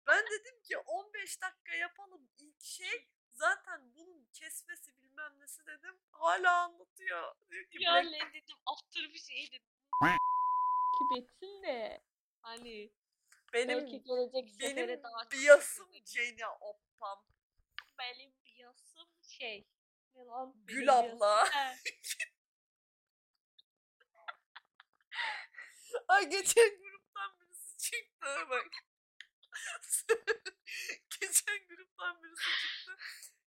Ben 0.07 0.25
dedim 0.27 0.63
ki 0.63 0.79
15 0.79 1.41
dakika 1.43 1.75
yapalım 1.75 2.29
ilk 2.39 2.63
şey. 2.63 3.09
Zaten 3.33 3.95
bunun 3.95 4.25
kesmesi 4.33 4.97
bilmem 4.97 5.41
nesi 5.41 5.67
dedim. 5.67 6.01
Hala 6.11 6.57
anlatıyor. 6.63 7.35
Diyor 7.51 7.71
ki 7.71 7.79
Ya 7.81 7.93
Black- 7.93 8.11
ne 8.13 8.33
dedim 8.33 8.57
after 8.67 9.03
bir 9.03 9.19
şey 9.19 9.47
dedim. 9.53 9.63
Takip 10.01 11.25
etsin 11.25 11.63
de 11.63 12.03
hani 12.43 12.93
benim 13.53 13.69
belki 13.69 14.03
gelecek 14.03 14.51
sefere 14.51 14.89
benim 14.89 15.03
daha 15.03 15.23
çok 15.23 15.33
biyasım 15.33 15.85
takip 15.93 15.97
ederiz. 15.97 16.15
Jenny 16.37 16.45
Oppam. 16.61 17.27
Benim 17.99 18.33
biyasım 18.47 19.09
şey. 19.23 19.69
Ne 20.15 20.25
lan? 20.25 20.53
Benim 20.55 20.67
Gül 20.67 20.83
biyasım- 20.87 21.17
abla. 21.17 21.47
He. 21.55 21.77
Ay 26.09 26.31
geçen 26.31 26.79
gruptan 26.83 27.41
birisi 27.41 27.79
çıktı 27.91 28.27
bak. 28.51 28.67
geçen 31.21 31.67
gruptan 31.69 32.23
birisi 32.23 32.43
çıktı. 32.63 32.97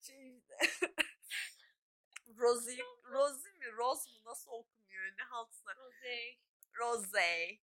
Şey 0.02 0.36
işte. 0.38 0.56
Rosie, 2.38 2.84
Rosie 3.04 3.52
mi? 3.52 3.72
Rose 3.72 4.10
mu? 4.10 4.20
Nasıl 4.24 4.50
okunuyor? 4.50 5.12
Ne 5.18 5.22
haltsa? 5.22 5.74
Rose. 5.74 6.36
Rose. 6.78 7.58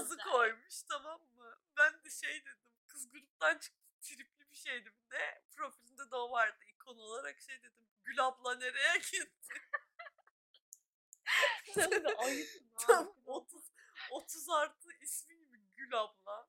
Rose. 0.00 0.16
koymuş 0.30 0.82
tamam 0.82 1.20
mı? 1.36 1.60
Ben 1.76 2.04
de 2.04 2.10
şey 2.10 2.44
dedim. 2.44 2.72
Kız 2.86 3.10
gruptan 3.10 3.58
çıktı. 3.58 3.78
Tripli 4.02 4.50
bir 4.50 4.56
şeydi 4.56 4.92
bir 5.04 5.10
de. 5.10 5.44
Profilinde 5.56 6.10
de 6.10 6.16
o 6.16 6.30
vardı. 6.30 6.64
ikon 6.64 6.98
olarak 6.98 7.40
şey 7.40 7.62
dedim. 7.62 7.86
Gül 8.04 8.26
abla 8.26 8.54
nereye 8.54 8.98
gitti? 8.98 9.54
Ha. 12.74 12.86
Tam 12.86 13.14
30, 13.26 13.72
30 14.10 14.48
artı 14.50 14.88
ismi 15.00 15.38
gibi 15.38 15.58
Gül 15.76 16.00
abla. 16.00 16.48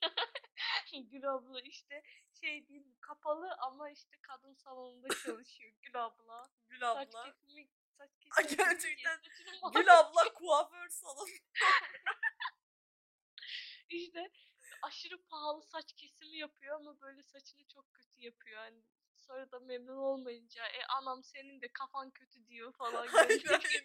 Gül 1.10 1.30
abla 1.32 1.60
işte 1.60 2.02
şey 2.40 2.68
değil 2.68 2.86
mi 2.86 2.96
kapalı 3.00 3.56
ama 3.58 3.90
işte 3.90 4.16
kadın 4.22 4.54
salonunda 4.54 5.08
çalışıyor 5.24 5.72
Gül 5.82 6.04
abla. 6.04 6.50
Gül 6.68 6.80
Saç 6.80 7.08
abla. 7.08 7.24
kesimi 7.24 7.68
saç 7.98 8.10
Ay, 8.38 8.46
kesimi 8.46 8.56
gerçekten 8.64 9.20
Gül 9.74 9.98
abla 9.98 10.34
kuaför 10.34 10.88
salonu. 10.88 11.28
İşte 13.88 14.30
aşırı 14.82 15.22
pahalı 15.22 15.62
saç 15.62 15.92
kesimi 15.92 16.36
yapıyor 16.36 16.76
ama 16.76 17.00
böyle 17.00 17.22
saçını 17.22 17.64
çok 17.68 17.94
kötü 17.94 18.20
yapıyor. 18.20 18.64
Yani 18.64 18.82
sonra 19.16 19.52
da 19.52 19.60
memnun 19.60 19.96
olmayınca 19.96 20.66
e 20.66 20.84
anam 20.84 21.24
senin 21.24 21.60
de 21.60 21.68
kafan 21.72 22.10
kötü 22.10 22.46
diyor 22.46 22.72
falan. 22.72 23.06
Ki, 23.38 23.82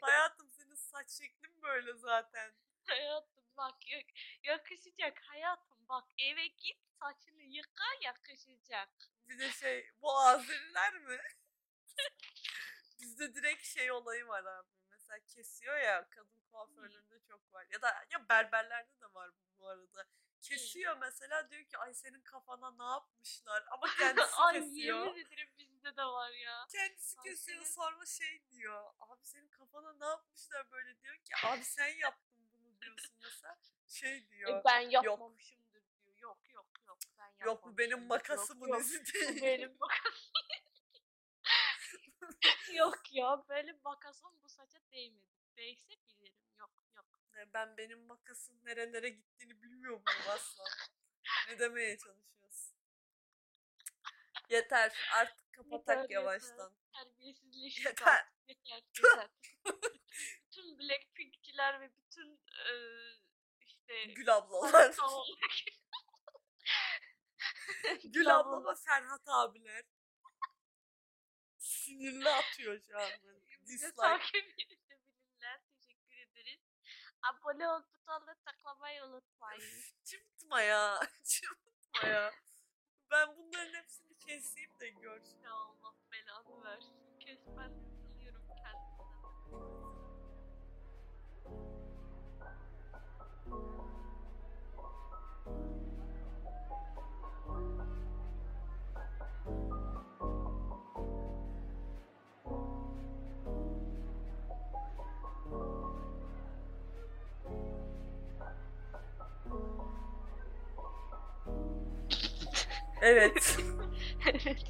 Hayatım 0.00 0.50
senin 0.50 0.74
saç 0.74 1.10
şeklin 1.10 1.62
böyle 1.62 1.94
zaten. 1.94 2.52
hayatım 2.86 3.44
bak 3.56 3.86
yak- 3.86 4.14
yakışacak 4.42 5.20
hayatım 5.22 5.88
bak 5.88 6.04
eve 6.18 6.46
git 6.46 6.78
saçını 7.00 7.42
yıka 7.42 7.84
yakışacak. 8.02 8.88
Bir 9.28 9.38
de 9.38 9.50
şey 9.50 9.90
bu 10.02 10.18
Azeriler 10.18 10.94
mi? 10.94 11.18
Bizde 13.00 13.34
direkt 13.34 13.66
şey 13.66 13.92
olayı 13.92 14.26
var 14.26 14.44
abi. 14.44 14.79
Mesela 15.10 15.26
kesiyor 15.26 15.76
ya 15.78 16.08
kadın 16.10 16.40
kuaförlerinde 16.50 17.20
çok 17.28 17.52
var. 17.52 17.66
Ya 17.70 17.82
da 17.82 17.88
ya 18.10 18.28
berberlerde 18.28 19.00
de 19.00 19.14
var 19.14 19.30
bu, 19.58 19.68
arada. 19.68 20.06
Kesiyor 20.42 20.96
mesela 20.96 21.50
diyor 21.50 21.64
ki 21.64 21.78
ay 21.78 21.94
senin 21.94 22.20
kafana 22.20 22.70
ne 22.70 22.84
yapmışlar 22.84 23.64
ama 23.70 23.86
kendisi 23.98 24.34
Ay 24.36 24.60
kesiyor. 24.60 25.06
yemin 25.06 25.20
ederim 25.26 25.48
bizde 25.58 25.96
de 25.96 26.04
var 26.04 26.30
ya. 26.30 26.66
Kendisi 26.72 27.18
Ay 27.18 27.24
kesiyor 27.24 27.62
senin- 27.62 27.72
sonra 27.74 28.06
şey 28.06 28.42
diyor. 28.50 28.92
Abi 29.00 29.24
senin 29.24 29.48
kafana 29.48 29.92
ne 29.92 30.04
yapmışlar 30.06 30.70
böyle 30.70 31.00
diyor 31.00 31.16
ki 31.16 31.32
abi 31.46 31.64
sen 31.64 31.88
yaptın 31.88 32.50
bunu 32.52 32.80
diyorsun 32.80 33.16
mesela. 33.22 33.58
Şey 33.88 34.28
diyor. 34.30 34.60
E, 34.60 34.62
ben 34.64 34.80
yapmamışımdır 34.80 35.82
diyor. 35.82 36.16
Yok 36.18 36.50
yok 36.52 36.66
yok 36.86 36.98
ben 37.18 37.46
Yok 37.46 37.64
bu 37.64 37.78
benim 37.78 38.06
makasımın 38.06 38.68
yok, 38.68 38.80
izi 38.80 38.94
yok, 38.96 39.04
bu 39.06 39.14
değil. 39.14 39.42
benim 39.42 39.76
makasım. 39.80 40.32
Yok 42.74 43.12
ya 43.12 43.44
benim 43.48 43.80
makasım 43.84 44.30
bu 44.42 44.48
saça 44.48 44.78
değmedi. 44.92 45.24
değse 45.56 45.94
bilirim. 46.08 46.34
Yok 46.58 46.70
yok. 46.96 47.06
Ben 47.54 47.76
benim 47.76 48.06
makasın 48.06 48.64
nerelere 48.64 49.08
gittiğini 49.08 49.62
bilmiyor 49.62 49.92
muyum 49.92 50.28
aslan? 50.28 50.66
ne 51.48 51.58
demeye 51.58 51.98
çalışıyorsun? 51.98 52.76
Yeter 54.50 54.92
artık 55.14 55.52
kapatak 55.52 55.96
Yeter, 55.96 56.14
yavaştan. 56.14 56.72
Terbiyesizleştik 56.94 57.86
Yeter. 57.86 58.06
artık. 58.06 58.32
Yeter. 58.48 58.82
Yeter. 59.04 59.28
bütün 60.46 60.78
Blackpink'çiler 60.78 61.80
ve 61.80 61.90
bütün 61.96 62.40
eee, 62.66 63.14
işte 63.66 64.04
Gül 64.04 64.36
ablalar. 64.36 64.94
Gül 68.04 68.36
abla 68.38 68.70
ve 68.72 68.74
Ferhat 68.86 69.22
abiler. 69.28 69.84
Sinirli 71.80 72.28
atıyor 72.28 72.80
şu 72.80 72.98
an. 72.98 73.10
Dislike. 73.66 73.92
takip 73.96 74.44
edebilirler. 74.58 75.60
Teşekkür 75.80 76.16
ederiz. 76.16 76.60
Abone 77.22 77.68
ol 77.68 77.82
butonuna 77.82 78.34
tıklamayı 78.34 79.04
unutmayın. 79.04 79.62
Cıvıtma 80.04 80.62
ya. 80.62 81.00
Cıvıtma 81.24 82.08
ya. 82.08 82.32
Ben 83.10 83.36
bunların 83.36 83.74
hepsini 83.74 84.18
keseyim 84.18 84.80
de 84.80 84.90
gör. 84.90 85.20
Ya 85.42 85.52
Allah 85.52 85.94
belanı 86.12 86.64
versin. 86.64 87.18
Kes 87.20 87.38
ben 87.46 87.72
tanıyorum 88.02 88.46
kendimden. 88.46 89.00
Evet. 113.02 113.56
evet. 114.26 114.64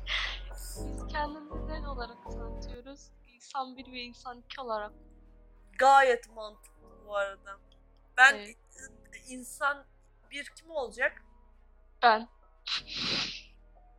Biz 0.51 1.07
kendimizi 1.12 1.88
olarak 1.88 2.23
tanıtıyoruz? 2.23 3.11
İnsan 3.29 3.77
1 3.77 3.93
ve 3.93 4.01
insan 4.01 4.38
2 4.38 4.61
olarak. 4.61 4.93
Gayet 5.79 6.29
mantıklı 6.31 7.07
bu 7.07 7.16
arada. 7.16 7.59
Ben 8.16 8.35
Evet. 8.35 8.57
insan 9.29 9.85
bir 10.31 10.45
kim 10.57 10.71
olacak? 10.71 11.23
Ben. 12.03 12.29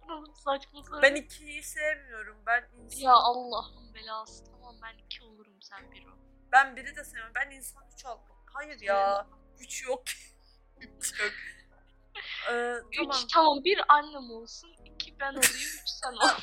Oğlum 0.10 0.36
saçma 0.36 0.84
sapan. 0.84 1.02
Ben 1.02 1.16
ikiyi 1.16 1.64
sevmiyorum. 1.64 2.38
Ben 2.46 2.70
insan, 2.84 3.00
Ya 3.02 3.14
Allah'ın 3.14 3.94
belası. 3.94 4.46
Tamam 4.46 4.76
ben 4.84 4.98
2 5.06 5.24
olurum 5.24 5.62
sen 5.62 5.92
1 5.92 6.06
ol. 6.06 6.18
ben 6.52 6.76
biri 6.76 6.96
de 6.96 7.04
sevmiyorum. 7.04 7.34
Ben 7.36 7.52
insan 7.52 7.84
üç 7.94 8.06
ol. 8.06 8.18
Hayır 8.46 8.82
ya. 8.82 9.28
Üç 9.60 9.84
yok. 9.88 10.04
üç 10.80 11.20
yok. 11.20 11.32
Ee, 12.52 12.74
3 12.92 12.98
tamam. 12.98 13.18
tamam. 13.34 13.64
bir 13.64 13.82
annem 13.88 14.32
olsun. 14.32 14.76
2 14.86 15.20
ben 15.20 15.32
olayım. 15.32 15.46
3 15.82 15.82
sen 15.86 16.12
ol. 16.12 16.18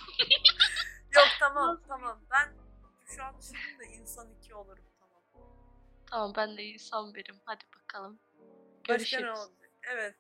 Yok 1.15 1.27
tamam 1.41 1.81
tamam. 1.89 2.21
Ben 2.31 2.53
şu 3.17 3.25
an 3.25 3.39
düşündüm 3.39 3.79
de 3.81 3.85
insan 3.87 4.31
iki 4.39 4.55
olurum. 4.55 4.85
Tamam. 5.01 5.23
tamam 6.11 6.33
ben 6.37 6.57
de 6.57 6.63
insan 6.65 7.15
birim. 7.15 7.37
Hadi 7.45 7.65
bakalım. 7.83 8.19
Başka 8.89 8.95
Görüşürüz. 8.95 9.25
ne 9.25 9.31
olacak? 9.31 9.71
Evet. 9.83 10.17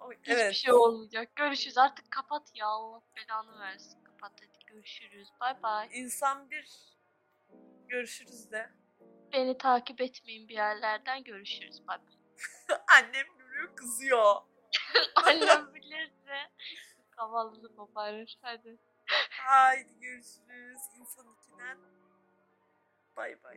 O- 0.00 0.12
Hiçbir 0.12 0.32
evet. 0.32 0.54
şey 0.54 0.72
olmayacak. 0.72 1.36
Görüşürüz. 1.36 1.78
Artık 1.78 2.10
kapat 2.10 2.50
ya. 2.54 2.66
Allah 2.66 3.02
belanı 3.16 3.58
versin. 3.60 4.04
Kapat 4.04 4.32
hadi. 4.40 4.64
Görüşürüz. 4.66 5.28
Bay 5.40 5.62
bay. 5.62 5.88
İnsan 5.92 6.50
bir 6.50 6.68
görüşürüz 7.88 8.50
de. 8.50 8.70
Beni 9.32 9.58
takip 9.58 10.00
etmeyin 10.00 10.48
bir 10.48 10.54
yerlerden. 10.54 11.24
Görüşürüz. 11.24 11.86
Bay 11.88 11.98
bay. 11.98 12.14
Annem 12.98 13.26
görüyor 13.38 13.76
kızıyor. 13.76 14.34
Annem 15.24 15.74
bilirse 15.74 16.50
kavalını 17.10 17.76
koparır. 17.76 18.38
Hadi. 18.42 18.78
Haydi 19.30 20.00
görüşürüz. 20.00 20.80
İnsan 21.00 21.26
ikiden. 21.40 21.78
Bay 23.16 23.42
bay. 23.44 23.56